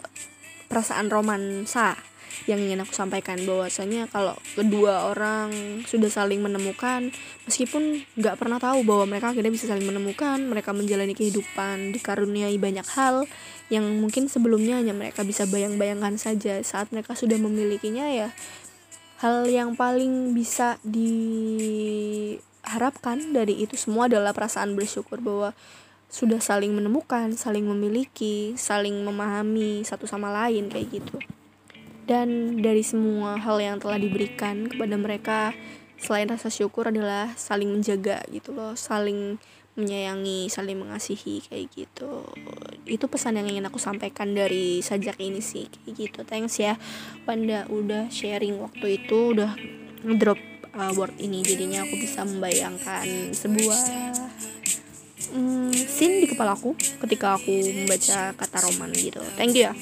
[0.69, 1.97] perasaan romansa
[2.45, 7.09] yang ingin aku sampaikan bahwasanya kalau kedua orang sudah saling menemukan
[7.49, 12.85] meskipun nggak pernah tahu bahwa mereka akhirnya bisa saling menemukan mereka menjalani kehidupan dikaruniai banyak
[12.93, 13.25] hal
[13.73, 16.61] yang mungkin sebelumnya hanya mereka bisa bayang-bayangkan saja.
[16.61, 18.29] Saat mereka sudah memilikinya ya
[19.25, 22.37] hal yang paling bisa diharapkan
[23.33, 25.57] dari itu semua adalah perasaan bersyukur bahwa
[26.13, 31.17] sudah saling menemukan, saling memiliki, saling memahami satu sama lain kayak gitu
[32.05, 35.39] dan dari semua hal yang telah diberikan kepada mereka
[35.97, 39.41] selain rasa syukur adalah saling menjaga gitu loh saling
[39.75, 42.23] menyayangi saling mengasihi kayak gitu.
[42.87, 46.19] Itu pesan yang ingin aku sampaikan dari sajak ini sih kayak gitu.
[46.23, 46.79] Thanks ya
[47.27, 49.51] Panda udah sharing waktu itu udah
[50.15, 50.39] drop
[50.79, 51.43] uh, word ini.
[51.43, 53.81] Jadinya aku bisa membayangkan sebuah
[55.35, 56.71] um, scene di kepala aku
[57.03, 59.19] ketika aku membaca kata roman gitu.
[59.35, 59.75] Thank you ya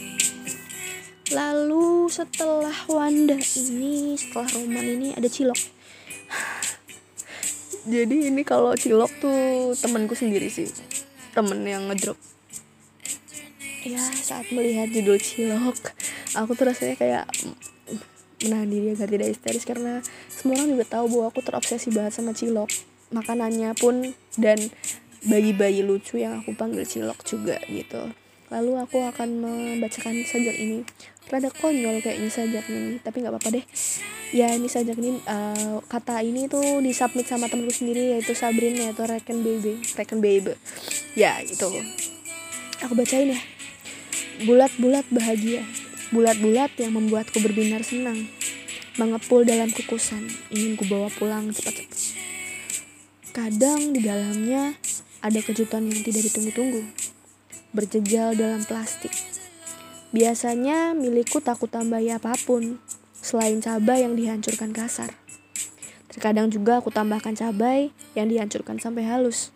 [1.34, 5.58] lalu setelah Wanda ini setelah roman ini ada cilok.
[7.94, 10.70] Jadi ini kalau cilok tuh temanku sendiri sih.
[11.34, 12.16] Temen yang ngedrop.
[13.84, 15.92] Ya saat melihat judul cilok
[16.34, 17.26] aku tuh rasanya kayak
[18.44, 22.36] menahan diri agar tidak histeris karena semua orang juga tahu bahwa aku terobsesi banget sama
[22.36, 22.70] cilok.
[23.14, 24.60] Makanannya pun dan
[25.24, 28.12] bayi-bayi lucu yang aku panggil cilok juga gitu.
[28.52, 30.84] Lalu aku akan membacakan sajak ini
[31.34, 33.66] rada konyol kayaknya sajak ini tapi nggak apa-apa deh.
[34.30, 39.42] Ya ini sajak uh, kata ini tuh disubmit sama temenku sendiri yaitu Sabrina atau Reken
[39.42, 40.54] Baby Reken Baby
[41.18, 41.70] ya itu
[42.84, 43.40] aku bacain ya.
[44.44, 45.62] Bulat-bulat bahagia,
[46.10, 48.28] bulat-bulat yang membuatku berbinar senang,
[48.98, 52.18] mengepul dalam kukusan, ingin ku bawa pulang cepat-cepat.
[53.34, 54.74] Kadang di dalamnya
[55.22, 56.82] ada kejutan yang tidak ditunggu-tunggu,
[57.78, 59.14] berjejal dalam plastik.
[60.14, 62.78] Biasanya milikku takut tambahi apa pun,
[63.18, 65.10] selain cabai yang dihancurkan kasar.
[66.14, 69.50] Terkadang juga aku tambahkan cabai yang dihancurkan sampai halus.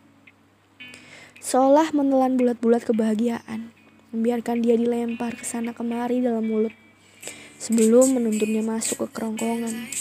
[1.37, 3.69] Seolah menelan bulat-bulat kebahagiaan
[4.09, 6.73] membiarkan dia dilempar ke sana kemari dalam mulut
[7.61, 9.93] sebelum menuntunnya masuk ke kerongkongan.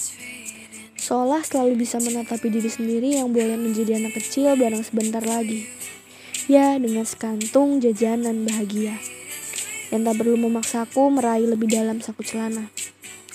[0.96, 5.68] Seolah selalu bisa menatapi diri sendiri yang boleh menjadi anak kecil barang sebentar lagi.
[6.48, 8.96] Ya, dengan sekantung jajanan bahagia.
[9.96, 12.68] Yang tak perlu memaksaku meraih lebih dalam saku celana.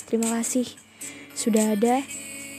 [0.05, 0.69] Terima kasih.
[1.33, 2.05] Sudah ada,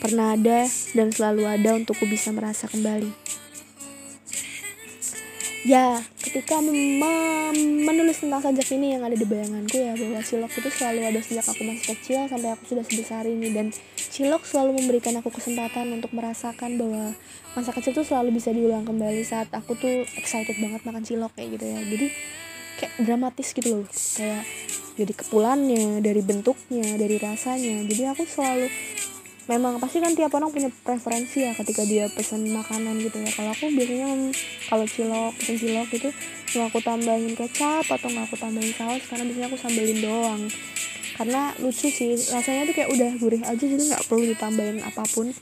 [0.03, 0.67] pernah ada,
[0.99, 3.23] dan selalu ada untukku bisa merasa kembali
[5.63, 6.59] ya ketika
[7.87, 11.47] menulis tentang sajak ini yang ada di bayanganku ya bahwa cilok itu selalu ada sejak
[11.47, 16.11] aku masih kecil sampai aku sudah sebesar ini dan cilok selalu memberikan aku kesempatan untuk
[16.11, 17.15] merasakan bahwa
[17.55, 21.55] masa kecil itu selalu bisa diulang kembali saat aku tuh excited banget makan cilok kayak
[21.55, 22.07] gitu ya jadi
[22.81, 23.87] kayak dramatis gitu loh.
[23.91, 24.45] Kayak
[24.93, 27.85] jadi kepulannya dari bentuknya dari rasanya.
[27.89, 28.69] Jadi aku selalu
[29.51, 33.31] memang pasti kan tiap orang punya preferensi ya ketika dia pesan makanan gitu ya.
[33.33, 34.31] Kalau aku biasanya
[34.69, 36.09] kalau cilok pesen cilok gitu
[36.53, 40.43] nggak aku tambahin kecap atau nggak aku tambahin saus karena biasanya aku sambelin doang.
[41.13, 45.33] Karena lucu sih rasanya tuh kayak udah gurih aja jadi nggak perlu ditambahin apa pun.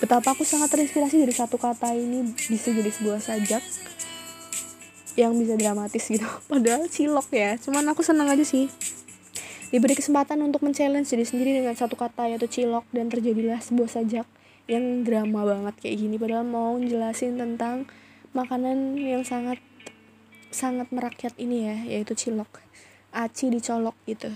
[0.00, 3.62] Betapa aku sangat terinspirasi dari satu kata ini bisa jadi sebuah sajak
[5.14, 6.26] yang bisa dramatis gitu.
[6.50, 8.70] Padahal cilok ya cuman aku seneng aja sih.
[9.74, 14.26] Diberi kesempatan untuk men-challenge diri sendiri dengan satu kata yaitu cilok dan terjadilah sebuah sajak
[14.70, 16.14] yang drama banget kayak gini.
[16.14, 17.90] Padahal mau jelasin tentang
[18.34, 19.58] makanan yang sangat
[20.54, 22.62] sangat merakyat ini ya yaitu cilok.
[23.10, 24.30] Aci dicolok gitu.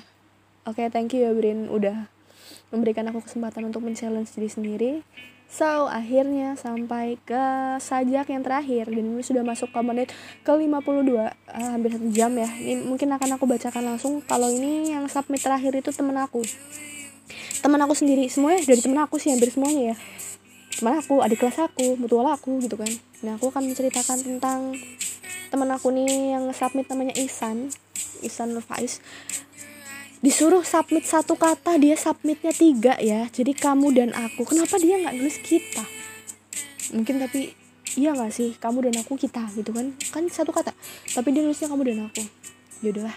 [0.67, 2.11] Oke okay, thank you ya Brin udah
[2.75, 4.93] memberikan aku kesempatan untuk men-challenge diri sendiri
[5.49, 7.41] So, akhirnya sampai ke
[7.81, 10.13] sajak yang terakhir dan ini sudah masuk ke menit
[10.45, 12.45] ke 52 uh, ah, hampir satu jam ya.
[12.53, 14.21] Ini mungkin akan aku bacakan langsung.
[14.29, 16.45] Kalau ini yang submit terakhir itu temen aku.
[17.65, 19.97] Temen aku sendiri, semuanya dari temen aku sih hampir semuanya ya.
[20.77, 22.93] Temen aku, adik kelas aku, mutual aku gitu kan.
[23.25, 24.77] Nah, aku akan menceritakan tentang
[25.49, 27.73] temen aku nih yang submit namanya Isan,
[28.21, 29.01] Isan Faiz
[30.19, 33.31] disuruh submit satu kata dia submitnya tiga ya.
[33.31, 34.43] Jadi kamu dan aku.
[34.43, 35.85] Kenapa dia nggak nulis kita?
[36.95, 37.55] Mungkin tapi
[37.95, 38.59] iya nggak sih?
[38.59, 39.95] Kamu dan aku kita gitu kan?
[40.11, 40.75] Kan satu kata.
[41.15, 42.23] Tapi dia nulisnya kamu dan aku.
[42.83, 43.17] Yaudahlah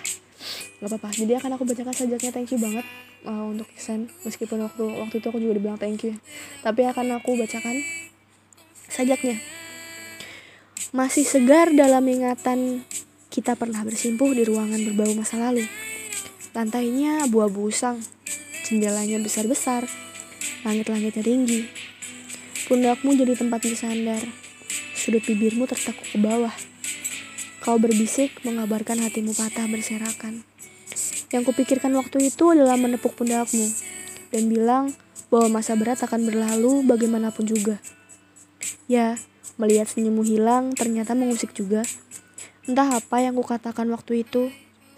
[0.82, 1.10] nggak apa-apa.
[1.14, 2.32] Jadi akan aku bacakan sajaknya.
[2.34, 2.86] Thank you banget
[3.26, 6.18] uh, untuk Iksan meskipun waktu waktu itu aku juga dibilang thank you
[6.66, 7.82] tapi akan aku bacakan
[8.90, 9.38] sajaknya.
[10.92, 12.84] Masih segar dalam ingatan
[13.32, 15.64] kita pernah bersimpuh di ruangan berbau masa lalu
[16.52, 18.04] Lantainya abu-abu usang,
[18.68, 19.88] jendelanya besar-besar,
[20.68, 21.64] langit-langitnya tinggi.
[22.68, 24.20] Pundakmu jadi tempat bersandar,
[24.92, 26.52] sudut bibirmu tertekuk ke bawah.
[27.64, 30.44] Kau berbisik mengabarkan hatimu patah berserakan.
[31.32, 33.72] Yang kupikirkan waktu itu adalah menepuk pundakmu
[34.36, 34.86] dan bilang
[35.32, 37.80] bahwa masa berat akan berlalu bagaimanapun juga.
[38.92, 39.16] Ya,
[39.56, 41.88] melihat senyummu hilang ternyata mengusik juga.
[42.68, 44.52] Entah apa yang kukatakan waktu itu,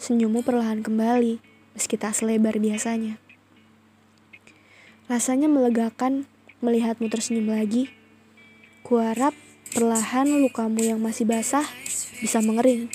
[0.04, 1.40] Senyummu perlahan kembali,
[1.80, 3.16] meski tak selebar biasanya.
[5.08, 6.28] Rasanya melegakan
[6.60, 7.88] melihatmu tersenyum lagi.
[8.84, 9.32] Kuharap
[9.72, 11.64] perlahan lukamu yang masih basah
[12.20, 12.92] bisa mengering.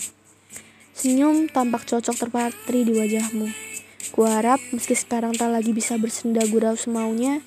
[0.93, 3.57] Senyum tampak cocok terpatri di wajahmu.
[4.13, 7.41] Kuharap meski sekarang tak lagi bisa bersenda gurau semaunya,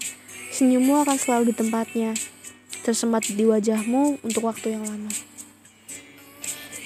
[0.57, 2.17] senyummu akan selalu di tempatnya,
[2.81, 5.13] tersemat di wajahmu untuk waktu yang lama.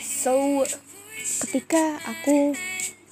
[0.03, 0.67] So,
[1.25, 2.53] ketika aku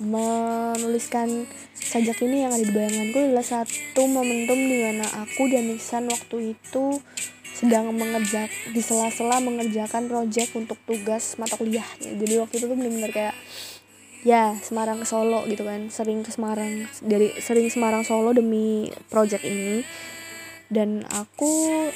[0.01, 6.09] menuliskan sajak ini yang ada di bayanganku adalah satu momentum di mana aku dan Iksan
[6.09, 7.01] waktu itu
[7.53, 13.14] sedang mengerjak di sela-sela mengerjakan project untuk tugas mata kuliahnya jadi waktu itu tuh benar-benar
[13.14, 13.36] kayak
[14.24, 15.91] ya Semarang ke Solo gitu kan.
[15.91, 19.84] Sering ke Semarang dari sering Semarang Solo demi project ini
[20.72, 21.51] dan aku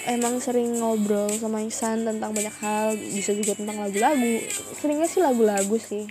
[0.06, 4.44] emang sering ngobrol sama Iksan tentang banyak hal bisa juga tentang lagu-lagu.
[4.78, 6.06] Seringnya sih lagu-lagu sih.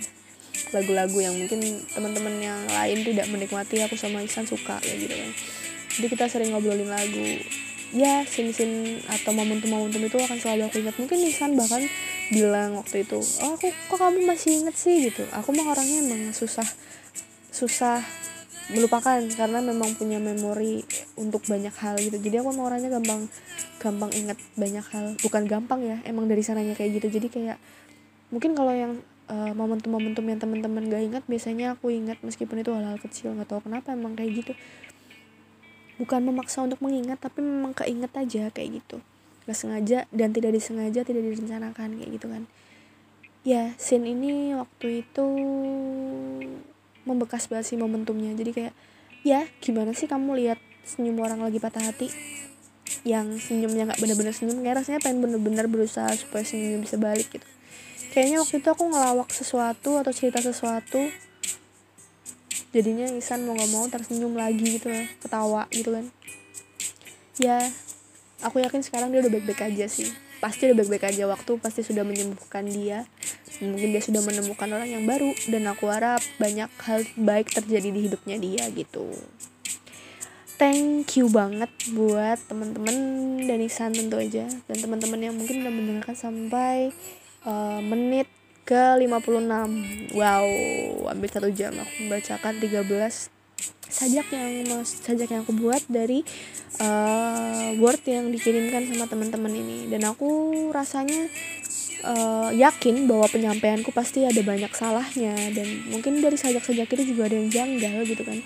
[0.75, 5.31] Lagu-lagu yang mungkin teman-teman yang lain tidak menikmati aku sama Iksan suka ya gitu kan.
[5.97, 7.39] Jadi kita sering ngobrolin lagu.
[7.95, 10.95] Ya sin-sin atau momentum-momentum itu akan selalu aku ingat.
[10.99, 11.87] Mungkin Iksan bahkan
[12.35, 15.07] bilang waktu itu oh aku kok kamu masih inget sih?
[15.07, 15.23] Gitu.
[15.31, 16.67] Aku mah orangnya emang susah
[17.47, 18.03] susah
[18.67, 20.83] melupakan karena memang punya memori
[21.15, 22.19] untuk banyak hal gitu.
[22.19, 23.31] Jadi aku orangnya gampang
[23.79, 25.15] gampang inget banyak hal.
[25.23, 27.07] Bukan gampang ya emang dari sananya kayak gitu.
[27.19, 27.57] Jadi kayak
[28.27, 28.99] mungkin kalau yang
[29.31, 33.63] uh, momentum-momentum yang teman-teman gak ingat biasanya aku ingat meskipun itu hal-hal kecil nggak tahu
[33.63, 34.53] kenapa emang kayak gitu.
[35.97, 38.99] Bukan memaksa untuk mengingat tapi memang keinget aja kayak gitu.
[39.47, 42.43] Gak sengaja dan tidak disengaja tidak direncanakan kayak gitu kan.
[43.47, 45.27] Ya scene ini waktu itu
[47.07, 48.35] membekas banget sih momentumnya.
[48.35, 48.73] Jadi kayak
[49.23, 52.11] ya gimana sih kamu lihat senyum orang lagi patah hati?
[53.07, 57.47] Yang senyumnya nggak bener-bener senyum kayak rasanya pengen bener-bener berusaha supaya senyumnya bisa balik gitu.
[58.11, 60.99] Kayaknya waktu itu aku ngelawak sesuatu atau cerita sesuatu
[62.75, 66.05] jadinya Isan mau nggak mau tersenyum lagi gitu lah ketawa gitu kan.
[67.39, 67.63] Ya
[68.43, 71.23] aku yakin sekarang dia udah baik-baik aja sih pasti udah baik-baik aja.
[71.29, 73.05] Waktu pasti sudah menyembuhkan dia.
[73.63, 75.31] Mungkin dia sudah menemukan orang yang baru.
[75.49, 79.09] Dan aku harap banyak hal baik terjadi di hidupnya dia gitu.
[80.57, 82.95] Thank you banget buat teman-teman
[83.45, 84.49] dan Iksan tentu aja.
[84.65, 86.89] Dan teman-teman yang mungkin udah mendengarkan sampai
[87.45, 88.25] uh, menit
[88.67, 90.45] ke 56 wow
[91.07, 91.77] hampir satu jam.
[91.77, 93.36] Aku membacakan 13
[93.87, 96.21] sajak yang sajak yang aku buat dari
[96.83, 99.87] uh, word yang dikirimkan sama teman-teman ini.
[99.87, 101.27] Dan aku rasanya
[102.03, 105.33] uh, yakin bahwa penyampaianku pasti ada banyak salahnya.
[105.55, 108.39] Dan mungkin dari sajak-sajak itu juga ada yang janggal gitu kan.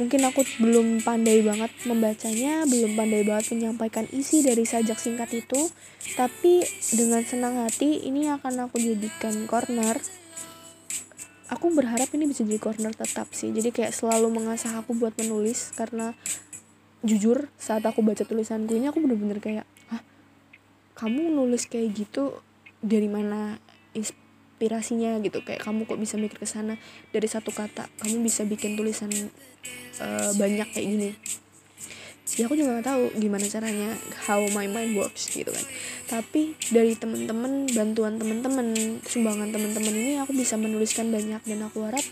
[0.00, 5.68] Mungkin aku belum pandai banget membacanya belum pandai banget menyampaikan isi dari sajak singkat itu.
[6.16, 6.64] Tapi
[6.96, 10.00] dengan senang hati ini akan aku jadikan corner
[11.50, 13.50] aku berharap ini bisa jadi corner tetap sih.
[13.50, 16.14] Jadi kayak selalu mengasah aku buat menulis karena
[17.02, 20.04] jujur saat aku baca tulisanku ini aku bener-bener kayak ah
[20.94, 22.38] kamu nulis kayak gitu
[22.80, 23.58] dari mana
[23.92, 25.18] inspirasinya?
[25.18, 25.42] Gitu.
[25.42, 26.78] Kayak kamu kok bisa mikir ke sana?
[27.10, 29.10] Dari satu kata kamu bisa bikin tulisan
[30.00, 31.10] uh, banyak kayak gini
[32.38, 33.90] ya aku juga nggak tahu gimana caranya
[34.26, 35.64] how my mind works gitu kan.
[36.06, 42.04] Tapi dari temen-temen bantuan temen-temen sumbangan temen-temen ini aku bisa menuliskan banyak dan aku harap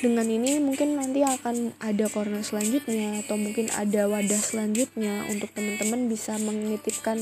[0.00, 6.08] dengan ini mungkin nanti akan ada corner selanjutnya atau mungkin ada wadah selanjutnya untuk teman-teman
[6.08, 7.20] bisa menitipkan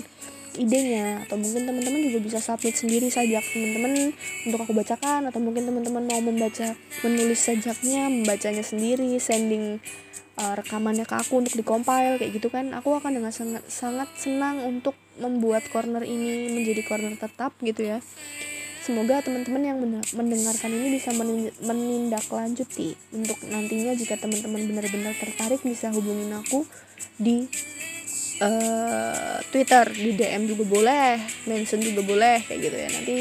[0.58, 1.22] idenya.
[1.26, 4.14] Atau mungkin teman-teman juga bisa submit sendiri sajak teman-teman
[4.46, 5.28] untuk aku bacakan.
[5.30, 9.78] Atau mungkin teman-teman mau membaca menulis sajaknya membacanya sendiri sending
[10.40, 12.72] uh, rekamannya ke aku untuk dikompil kayak gitu kan.
[12.72, 18.00] Aku akan dengan sangat sangat senang untuk membuat corner ini menjadi corner tetap gitu ya.
[18.80, 19.78] Semoga teman-teman yang
[20.16, 21.12] mendengarkan ini bisa
[21.60, 26.64] menindaklanjuti untuk nantinya jika teman-teman benar-benar tertarik bisa hubungin aku
[27.20, 27.44] di
[28.40, 29.84] uh, Twitter.
[29.92, 32.88] Di DM juga boleh mention juga boleh kayak gitu ya.
[32.88, 33.16] Nanti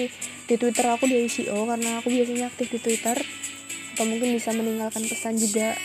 [0.48, 3.20] di Twitter aku di ICO karena aku biasanya aktif di Twitter.
[3.94, 5.76] Atau mungkin bisa meninggalkan pesan juga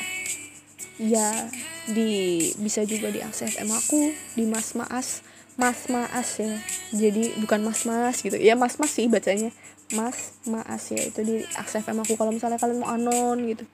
[0.99, 1.51] ya
[1.91, 6.51] di bisa juga di akses FM aku di Mas Maas Mas Maas ya.
[6.91, 8.35] Jadi bukan Mas Mas gitu.
[8.39, 9.55] Ya Mas Mas sih bacanya.
[9.95, 12.19] Mas Maas ya itu di akses FM aku.
[12.19, 13.65] Kalau misalnya kalian mau anon gitu.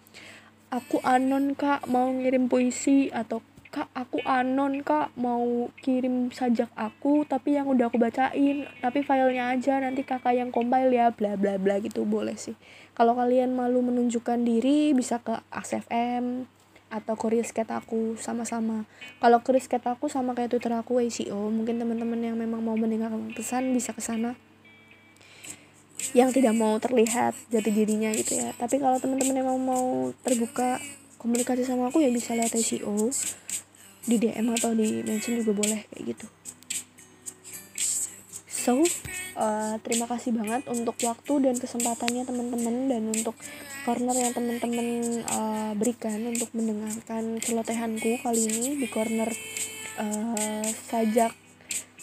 [0.68, 3.08] Aku anon kak mau ngirim puisi.
[3.08, 3.40] Atau
[3.72, 8.68] kak aku anon kak mau kirim sajak aku tapi yang udah aku bacain.
[8.84, 12.04] Tapi filenya aja nanti kakak yang compile ya bla bla bla gitu.
[12.04, 12.60] Boleh sih.
[12.92, 16.59] Kalau kalian malu menunjukkan diri bisa ke AXFM
[16.90, 18.84] atau ke risket aku sama-sama.
[19.22, 23.30] Kalau ke risket aku sama kayak twitter aku ACO mungkin teman-teman yang memang mau meninggalkan
[23.32, 24.34] pesan bisa ke sana.
[26.12, 28.50] Yang tidak mau terlihat jati dirinya gitu ya.
[28.58, 29.86] Tapi kalau teman-teman yang mau mau
[30.26, 30.82] terbuka
[31.22, 33.14] komunikasi sama aku ya bisa lihat ACO
[34.08, 36.26] di DM atau di mention juga boleh kayak gitu
[38.60, 38.84] so
[39.40, 43.32] uh, terima kasih banget untuk waktu dan kesempatannya teman-teman dan untuk
[43.88, 44.88] corner yang teman-teman
[45.32, 49.32] uh, berikan untuk mendengarkan celotehanku kali ini di corner
[49.96, 51.32] uh, sajak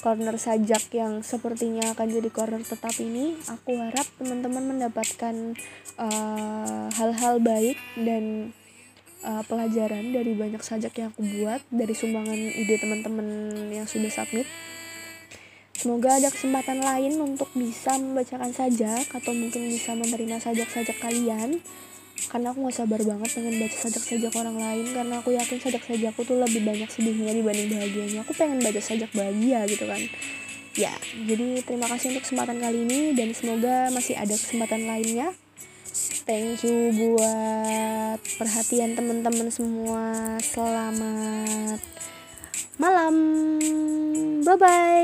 [0.02, 3.34] corner sajak yang sepertinya akan jadi corner tetap ini.
[3.50, 5.58] Aku harap teman-teman mendapatkan
[6.94, 8.54] hal-hal uh, baik dan
[9.26, 13.28] uh, pelajaran dari banyak sajak yang aku buat dari sumbangan ide teman-teman
[13.74, 14.46] yang sudah submit
[15.78, 21.62] Semoga ada kesempatan lain untuk bisa membacakan sajak atau mungkin bisa menerima sajak-sajak kalian.
[22.34, 26.42] Karena aku gak sabar banget pengen baca sajak-sajak orang lain karena aku yakin sajak-sajakku tuh
[26.42, 28.26] lebih banyak sedihnya dibanding bahagianya.
[28.26, 30.02] Aku pengen baca sajak bahagia gitu kan.
[30.74, 30.98] Ya
[31.30, 35.30] jadi terima kasih untuk kesempatan kali ini dan semoga masih ada kesempatan lainnya.
[36.26, 40.42] Thank you buat perhatian teman-teman semua.
[40.42, 41.80] Selamat
[42.80, 43.16] malam.
[44.46, 44.98] Bye bye.